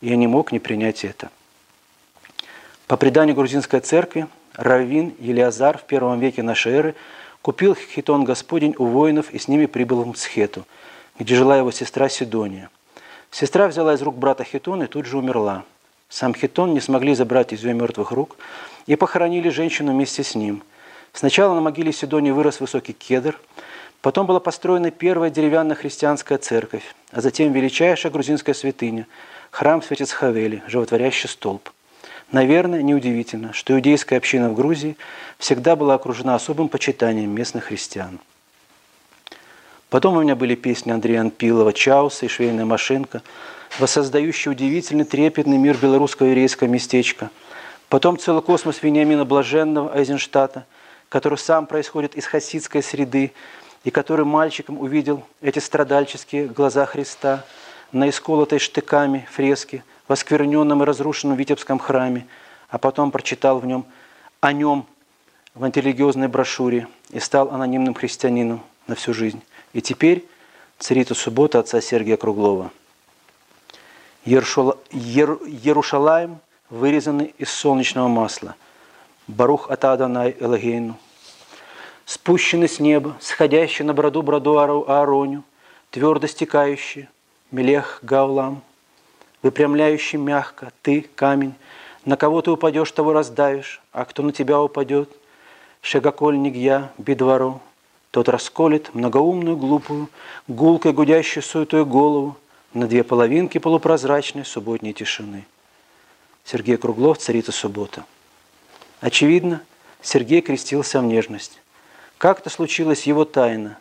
[0.00, 1.30] И я не мог не принять это.
[2.86, 6.94] По преданию грузинской церкви, Раввин Елиазар в первом веке нашей эры
[7.42, 10.66] купил хитон Господень у воинов и с ними прибыл в Мцхету,
[11.18, 12.70] где жила его сестра Сидония.
[13.30, 15.64] Сестра взяла из рук брата хитон и тут же умерла.
[16.08, 18.36] Сам хитон не смогли забрать из ее мертвых рук–
[18.86, 20.62] и похоронили женщину вместе с ним.
[21.12, 23.38] Сначала на могиле Сидони вырос высокий кедр,
[24.04, 29.06] потом была построена первая деревянная христианская церковь, а затем величайшая грузинская святыня–
[29.50, 31.70] храм Святец Хавели, животворящий столб.
[32.30, 34.98] Наверное, неудивительно, что иудейская община в Грузии
[35.38, 38.20] всегда была окружена особым почитанием местных христиан.
[39.88, 43.22] Потом у меня были песни Андрея Анпилова, Чауса и «Швейная машинка»,
[43.78, 47.30] воссоздающие удивительный трепетный мир белорусского еврейского местечка–
[47.94, 50.66] Потом целый космос Вениамина Блаженного Айзенштата,
[51.08, 53.32] который сам происходит из хасидской среды,
[53.84, 57.44] и который мальчиком увидел эти страдальческие глаза Христа
[57.92, 62.26] на исколотой штыками фреске в оскверненном и разрушенном Витебском храме,
[62.68, 63.84] а потом прочитал в нем
[64.40, 64.86] о нем
[65.54, 69.42] в антирелигиозной брошюре и стал анонимным христианином на всю жизнь.
[69.72, 70.26] И теперь
[70.78, 72.70] царицу суббота отца Сергия Круглова.
[74.24, 76.38] Ерушалаем
[76.70, 78.56] вырезаны из солнечного масла.
[79.28, 80.96] Барух Атаданай Элагейну.
[82.06, 85.42] Спущенный с неба, сходящий на броду броду Аароню,
[85.90, 87.08] твердо стекающий,
[87.50, 88.62] Мелех Гаулам,
[89.42, 91.54] выпрямляющий мягко, ты, камень,
[92.04, 95.10] на кого ты упадешь, того раздавишь, а кто на тебя упадет,
[95.80, 97.60] Шегакольник я, бедворо,
[98.10, 100.08] тот расколет многоумную, глупую,
[100.48, 102.36] гулкой гудящую суетую голову
[102.72, 105.44] на две половинки полупрозрачной субботней тишины.
[106.44, 108.04] Сергей Круглов, «Царица суббота».
[109.00, 109.62] Очевидно,
[110.00, 111.60] Сергей крестился в нежность.
[112.24, 113.76] Как это случилось, его тайна.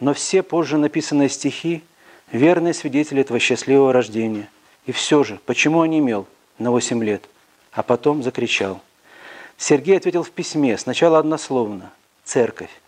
[0.00, 1.84] Но все позже написанные стихи–
[2.32, 4.50] верные свидетели этого счастливого рождения.
[4.86, 6.26] И все же, почему он имел
[6.58, 7.28] на 8 лет,
[7.70, 8.80] а потом закричал?
[9.56, 11.92] Сергей ответил в письме, сначала однословно–
[12.24, 12.80] «Церковь».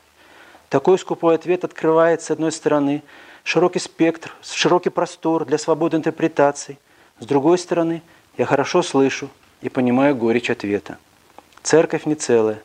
[0.68, 3.04] Такой скупой ответ открывает, с одной стороны,
[3.44, 6.80] широкий спектр, широкий простор для свободы интерпретаций,
[7.20, 8.02] с другой стороны–
[8.36, 9.30] я хорошо слышу
[9.62, 10.98] и понимаю горечь ответа.
[11.62, 12.60] Церковь не целая,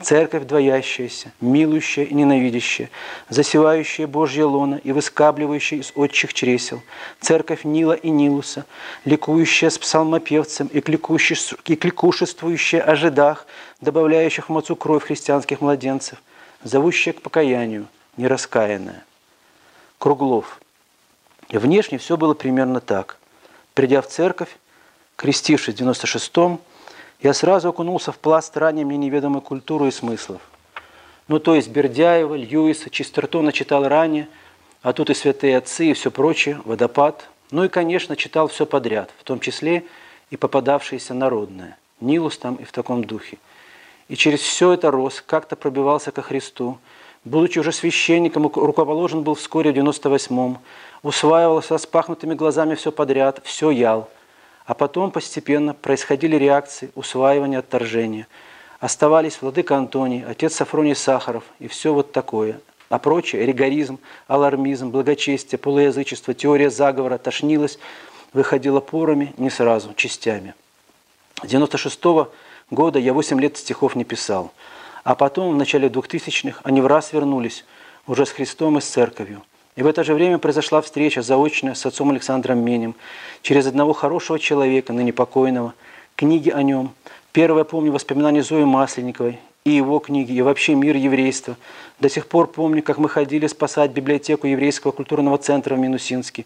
[0.00, 2.90] Церковь двоящаяся, милующая и ненавидящая,
[3.28, 6.82] засевающая Божье лона и выскабливающая из отчих чресел,
[7.20, 8.66] церковь Нила и Нилуса,
[9.04, 13.46] ликующая с псалмопевцем и кликушествующая о жидах,
[13.80, 16.20] добавляющих в мацу кровь христианских младенцев,
[16.64, 17.86] зовущая к покаянию,
[18.16, 19.04] нераскаянная.
[19.98, 20.60] Круглов.
[21.48, 23.18] Внешне все было примерно так.
[23.74, 24.56] Придя в церковь,
[25.16, 26.60] крестившись в 96-м,
[27.22, 30.40] я сразу окунулся в пласт ранее мне неведомой культуры и смыслов.
[31.28, 34.28] Ну, то есть Бердяева, Льюиса, Чистертона читал ранее,
[34.82, 37.28] а тут и святые отцы, и все прочее, водопад.
[37.52, 39.84] Ну и, конечно, читал все подряд, в том числе
[40.30, 41.78] и попадавшееся народное.
[42.00, 43.38] Нилус там и в таком духе.
[44.08, 46.78] И через все это рос, как-то пробивался ко Христу.
[47.24, 50.58] Будучи уже священником, руковоложен был вскоре в 98-м,
[51.04, 54.10] усваивал с распахнутыми глазами все подряд, все ял–
[54.64, 58.26] а потом постепенно происходили реакции, усваивания, отторжения.
[58.80, 62.60] Оставались владыка Антоний, отец Сафроний Сахаров и все вот такое.
[62.88, 67.78] А прочее– ригоризм, алармизм, благочестие, полуязычество, теория заговора тошнилось,
[68.32, 70.54] выходило порами не сразу, частями.
[71.42, 72.28] С 96 -го
[72.70, 74.52] года я 8 лет стихов не писал.
[75.04, 77.64] А потом, в начале 2000-х, они в раз вернулись,
[78.06, 79.42] уже с Христом и с Церковью.
[79.74, 82.94] И в это же время произошла встреча заочная с отцом Александром Менем
[83.40, 85.72] через одного хорошего человека, ныне покойного,
[86.14, 86.92] книги о нем.
[87.32, 91.56] Первое помню воспоминания Зои Масленниковой и его книги, и вообще мир еврейства.
[92.00, 96.44] До сих пор помню, как мы ходили спасать библиотеку еврейского культурного центра в Минусинске.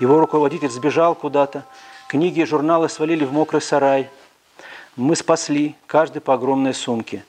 [0.00, 1.66] Его руководитель сбежал куда-то,
[2.08, 4.08] книги и журналы свалили в мокрый сарай.
[4.96, 7.22] Мы спасли, каждый по огромной сумке.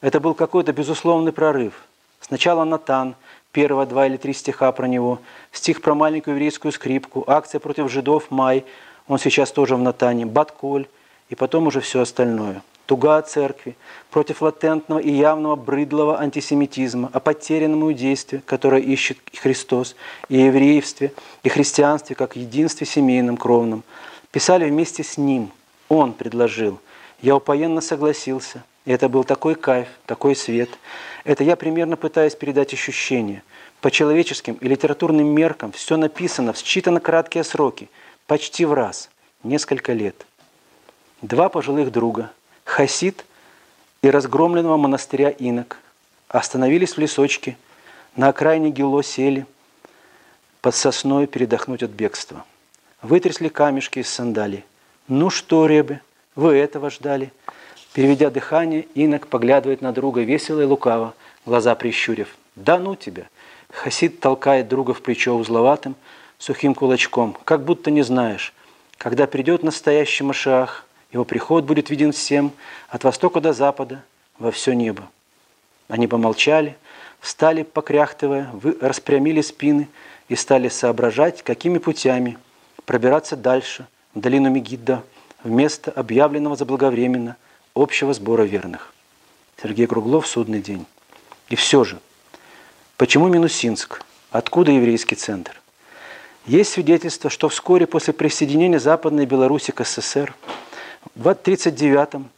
[0.00, 1.74] Это был какой-то безусловный прорыв.
[2.20, 3.14] Сначала Натан–
[3.52, 5.20] первого два или три стиха про него,
[5.52, 8.64] стих про маленькую еврейскую скрипку, акция против жидов «Май»,
[9.08, 10.86] он сейчас тоже в Натане, Батколь,
[11.30, 12.62] и потом уже все остальное.
[12.86, 13.76] Туга о церкви,
[14.10, 19.94] против латентного и явного брыдлого антисемитизма, о потерянном иудействе, которое ищет Христос,
[20.28, 21.12] и еврействе,
[21.42, 23.82] и христианстве как единстве семейном, кровном.
[24.30, 25.50] Писали вместе с Ним.
[25.88, 26.80] Он предложил.
[27.20, 28.62] Я упоенно согласился.
[28.88, 30.70] И это был такой кайф, такой свет.
[31.24, 33.42] Это я примерно пытаюсь передать ощущение.
[33.82, 37.90] По человеческим и литературным меркам все написано в считанно краткие сроки,
[38.26, 39.10] почти в раз,
[39.42, 40.24] несколько лет.
[41.20, 42.30] Два пожилых друга,
[42.64, 43.26] Хасид
[44.00, 45.76] и разгромленного монастыря Инок,
[46.28, 47.58] остановились в лесочке,
[48.16, 49.44] на окраине Гило сели,
[50.62, 52.46] под сосной передохнуть от бегства.
[53.02, 54.64] Вытрясли камешки из сандалий.
[55.08, 56.00] «Ну что, ребы,
[56.34, 57.34] вы этого ждали?»
[57.98, 61.14] Переведя дыхание, инок поглядывает на друга весело и лукаво,
[61.44, 62.36] глаза прищурив.
[62.54, 63.24] «Да ну тебя!»
[63.72, 65.96] Хасид толкает друга в плечо узловатым,
[66.38, 68.54] сухим кулачком, как будто не знаешь.
[68.98, 72.52] Когда придет настоящий Машах, его приход будет виден всем,
[72.88, 74.04] от востока до запада,
[74.38, 75.10] во все небо.
[75.88, 76.76] Они помолчали,
[77.18, 78.48] встали, покряхтывая,
[78.80, 79.88] распрямили спины
[80.28, 82.38] и стали соображать, какими путями
[82.86, 85.02] пробираться дальше, в долину Мегидда,
[85.42, 87.34] в место, объявленного заблаговременно–
[87.78, 88.92] общего сбора верных.
[89.62, 90.84] Сергей Круглов, судный день.
[91.48, 91.98] И все же,
[92.96, 94.02] почему Минусинск?
[94.30, 95.60] Откуда еврейский центр?
[96.46, 100.34] Есть свидетельство, что вскоре после присоединения Западной Беларуси к СССР
[101.14, 102.28] в 1939-м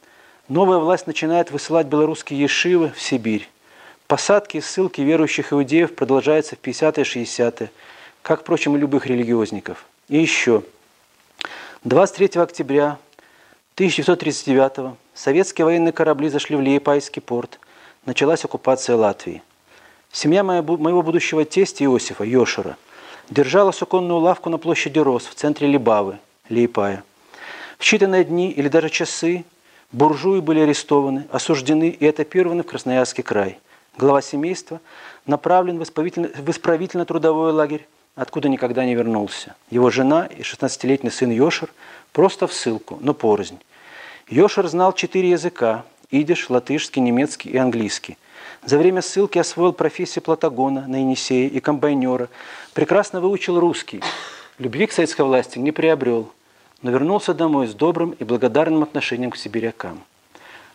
[0.48, 3.48] новая власть начинает высылать белорусские ешивы в Сибирь.
[4.06, 7.70] Посадки и ссылки верующих иудеев продолжаются в 50-е 60-е,
[8.22, 9.86] как, впрочем, и любых религиозников.
[10.08, 10.64] И еще.
[11.84, 12.98] 23 октября
[13.76, 17.60] 1939 советские военные корабли зашли в Лиепайский порт.
[18.06, 19.42] Началась оккупация Латвии.
[20.10, 22.76] Семья моего будущего тестя Иосифа, Йошера,
[23.28, 26.18] держала суконную лавку на площади Рос в центре Либавы,
[26.48, 27.04] Лиепая.
[27.78, 29.44] В считанные дни или даже часы
[29.92, 33.58] буржуи были арестованы, осуждены и этапированы в Красноярский край.
[33.98, 34.80] Глава семейства
[35.26, 37.86] направлен в исправительно-трудовой лагерь,
[38.16, 39.54] откуда никогда не вернулся.
[39.68, 41.70] Его жена и 16-летний сын Йошер
[42.12, 43.58] просто в ссылку, но порознь.
[44.30, 48.16] Йошер знал четыре языка– идиш, латышский, немецкий и английский.
[48.64, 52.28] За время ссылки освоил профессию платагона на Енисее и комбайнера,
[52.72, 54.00] прекрасно выучил русский.
[54.58, 56.30] Любви к советской власти не приобрел,
[56.80, 60.00] но вернулся домой с добрым и благодарным отношением к сибирякам.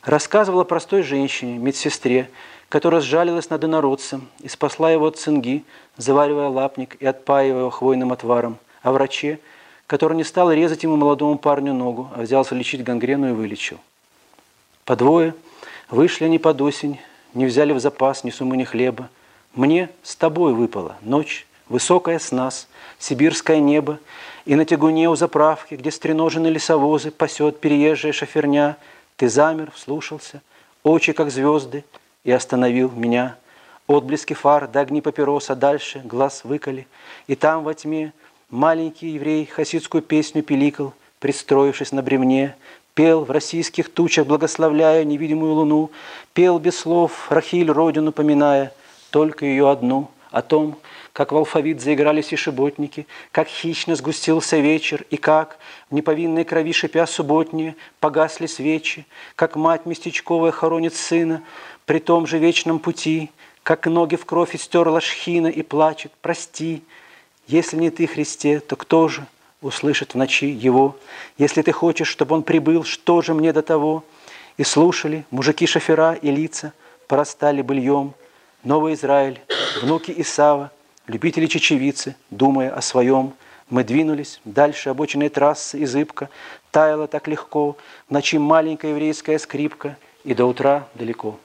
[0.03, 2.29] Рассказывал о простой женщине, медсестре,
[2.67, 5.63] которая сжалилась над инородцем и спасла его от цинги,
[5.95, 9.39] заваривая лапник и отпаивая его хвойным отваром, о враче–
[9.87, 13.79] который не стал резать ему молодому парню ногу, а взялся лечить гангрену и вылечил.
[14.83, 15.33] По двое
[15.89, 16.99] вышли они под осень,
[17.33, 19.09] не взяли в запас ни сумы, ни хлеба.
[19.53, 22.67] Мне с тобой выпала ночь, высокая с нас,
[22.99, 23.99] сибирское небо,
[24.45, 28.77] и на тягуне у заправки, где стреножены лесовозы, пасет переезжая шоферня,
[29.17, 30.41] Ты замер, вслушался,
[30.83, 31.83] очи как звезды,
[32.23, 33.37] и остановил меня.
[33.87, 36.87] Отблески фар до огни папироса дальше глаз выколи,
[37.27, 38.13] и там во тьме
[38.49, 42.55] маленький еврей хасидскую песню пиликал, пристроившись на бревне,
[42.93, 45.91] пел в российских тучах, благословляя невидимую луну,
[46.33, 48.73] пел без слов, Рахиль родину поминая,
[49.09, 50.77] только ее одну, о том,
[51.13, 55.57] как в алфавит заиграли сишеботники, как хищно сгустился вечер, и как,
[55.89, 59.05] в неповинной крови шипя субботние, погасли свечи,
[59.35, 61.41] как мать местечковая хоронит сына
[61.85, 63.31] при том же вечном пути,
[63.63, 66.83] как ноги в кровь истерла шхина и плачет, прости,
[67.47, 69.25] если не ты, Христе, то кто же
[69.61, 70.97] услышит в ночи его?
[71.37, 74.03] Если ты хочешь, чтобы он прибыл, что же мне до того?
[74.57, 76.73] И слушали мужики-шофера и лица,
[77.07, 78.13] порастали быльем,
[78.63, 79.39] Новый Израиль,
[79.81, 80.71] внуки Исава,
[81.07, 83.33] Любители чечевицы, думая о своем,
[83.69, 86.29] мы двинулись, дальше обочиной трассы и зыбка,
[86.71, 87.77] таяла так легко,
[88.07, 91.37] в ночи маленькая еврейская скрипка, и до утра далеко.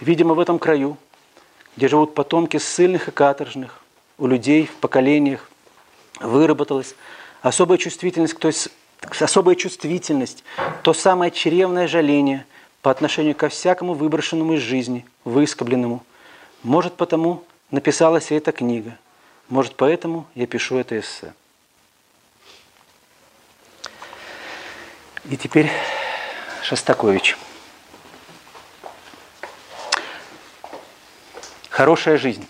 [0.00, 0.96] Видимо, в этом краю,
[1.76, 3.83] где живут потомки ссыльных и каторжных,
[4.18, 5.48] у людей в поколениях
[6.20, 6.94] выработалась
[7.42, 8.68] особая чувствительность, то есть
[9.20, 10.44] особая чувствительность,
[10.82, 12.46] то самое чревное жаление
[12.82, 16.04] по отношению ко всякому выброшенному из жизни, выскобленному.
[16.62, 18.96] Может потому, написалась эта книга.
[19.48, 21.34] Может, поэтому я пишу это эссе.
[25.28, 25.70] И теперь
[26.62, 27.36] Шостакович.
[31.70, 32.46] Хорошая жизнь.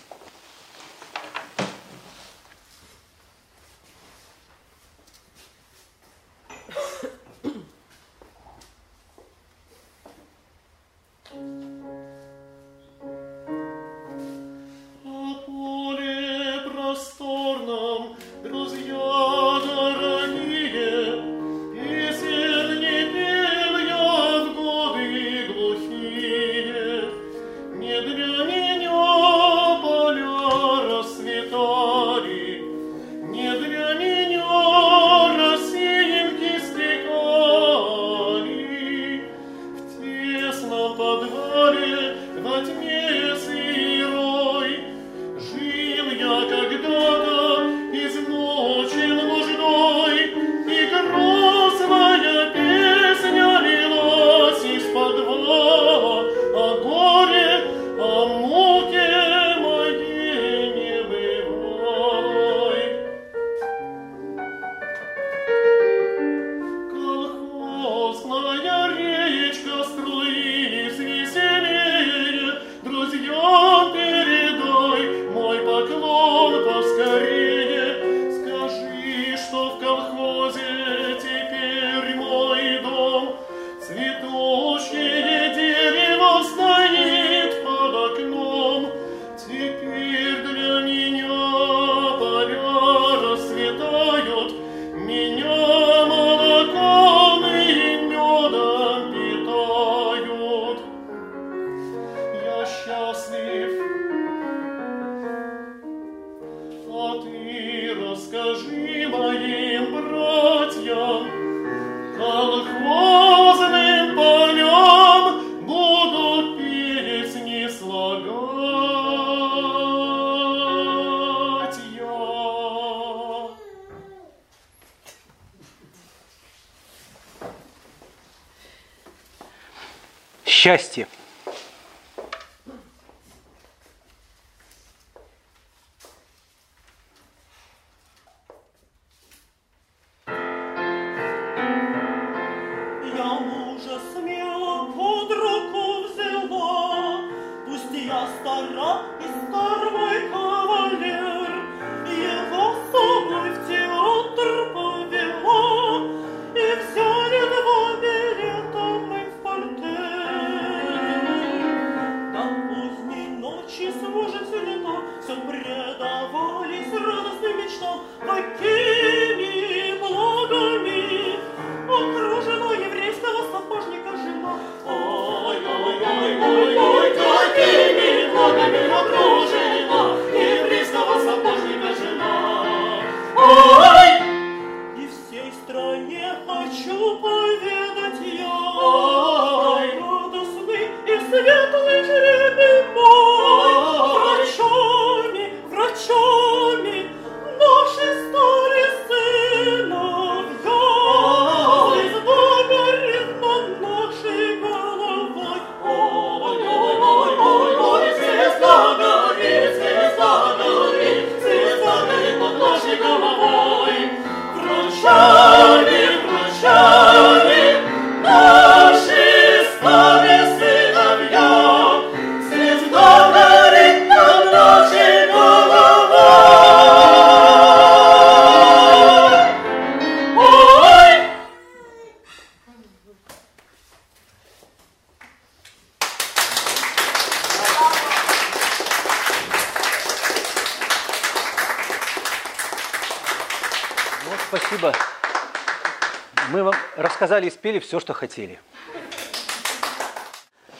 [247.25, 248.59] Вам рассказали и спели все, что хотели.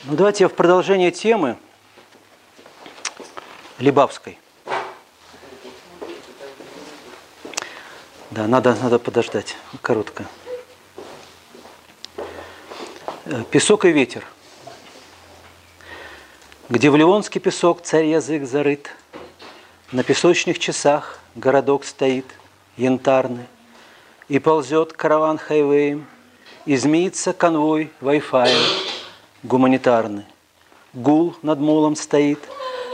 [0.04, 1.58] Ну, давайте я в продолжение темы
[3.80, 4.38] Либавской.
[8.30, 9.56] Да, надо, надо подождать.
[9.82, 10.26] Коротко.
[13.26, 14.24] Э, песок и ветер.
[16.70, 18.92] Где в Ливонский песок царь язык зарыт,
[19.92, 22.26] На песочных часах городок стоит
[22.78, 23.48] янтарный,
[24.28, 26.06] И ползет караван хайвеем,
[26.66, 28.50] И змеится конвой Wi-Fi
[29.44, 30.24] гуманитарный.
[30.94, 32.40] Гул над молом стоит,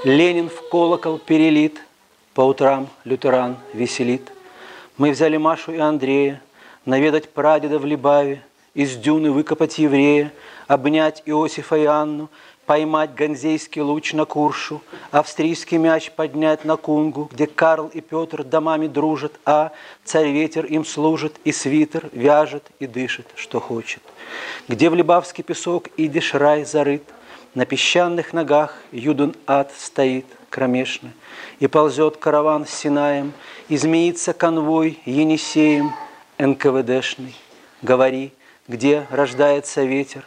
[0.03, 1.80] Ленин в колокол перелит,
[2.34, 4.30] По утрам лютеран веселит.
[4.98, 6.41] Мы взяли Машу и Андрея,
[6.84, 8.43] Наведать прадеда в Либаве,
[8.73, 10.34] Из дюны выкопать еврея,
[10.68, 12.30] Обнять Иосифа и Анну,
[12.66, 18.88] Поймать ганзейский луч на Куршу, Австрийский мяч поднять на Кунгу, Где Карл и Петр домами
[18.88, 19.72] дружат, А
[20.06, 24.02] царь-ветер им служит, И свитер вяжет и дышит, что хочет.
[24.68, 27.04] Где в Либавский песок идиш рай зарыт,
[27.56, 31.12] На песчаных ногах юдун ад стоит кромешно,
[31.60, 33.34] И ползет караван с Синаем,
[33.70, 35.92] И змеится конвой Енисеем
[36.38, 37.36] НКВДшный.
[37.82, 38.32] Говори,
[38.68, 40.26] где рождается ветер,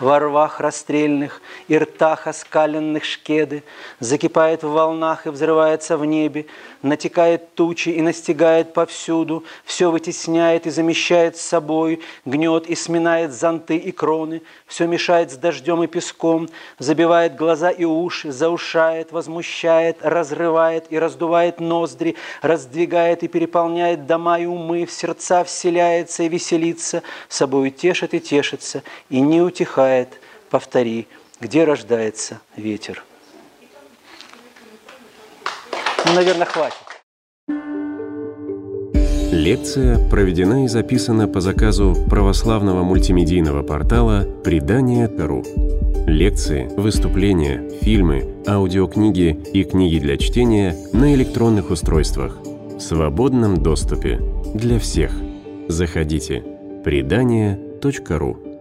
[0.00, 3.62] во рвах расстрельных и ртах оскаленных шкеды,
[4.00, 6.46] закипает в волнах и взрывается в небе,
[6.82, 13.76] натекает тучи и настигает повсюду, все вытесняет и замещает с собой, гнет и сминает зонты
[13.76, 16.48] и кроны, все мешает с дождем и песком,
[16.78, 24.46] забивает глаза и уши, заушает, возмущает, разрывает и раздувает ноздри, раздвигает и переполняет дома и
[24.46, 30.20] умы, в сердца вселяется и веселится, собою тешит и тешится, и не утихает вздыхает,
[30.50, 31.06] повтори,
[31.40, 33.04] где рождается ветер.
[36.06, 36.76] Ну, наверное, хватит.
[39.32, 45.42] Лекция проведена и записана по заказу православного мультимедийного портала «Предание.ру».
[46.06, 54.20] Лекции, выступления, фильмы, аудиокниги и книги для чтения на электронных устройствах в свободном доступе
[54.54, 55.10] для всех.
[55.68, 56.44] Заходите.
[56.84, 58.53] Предание.ру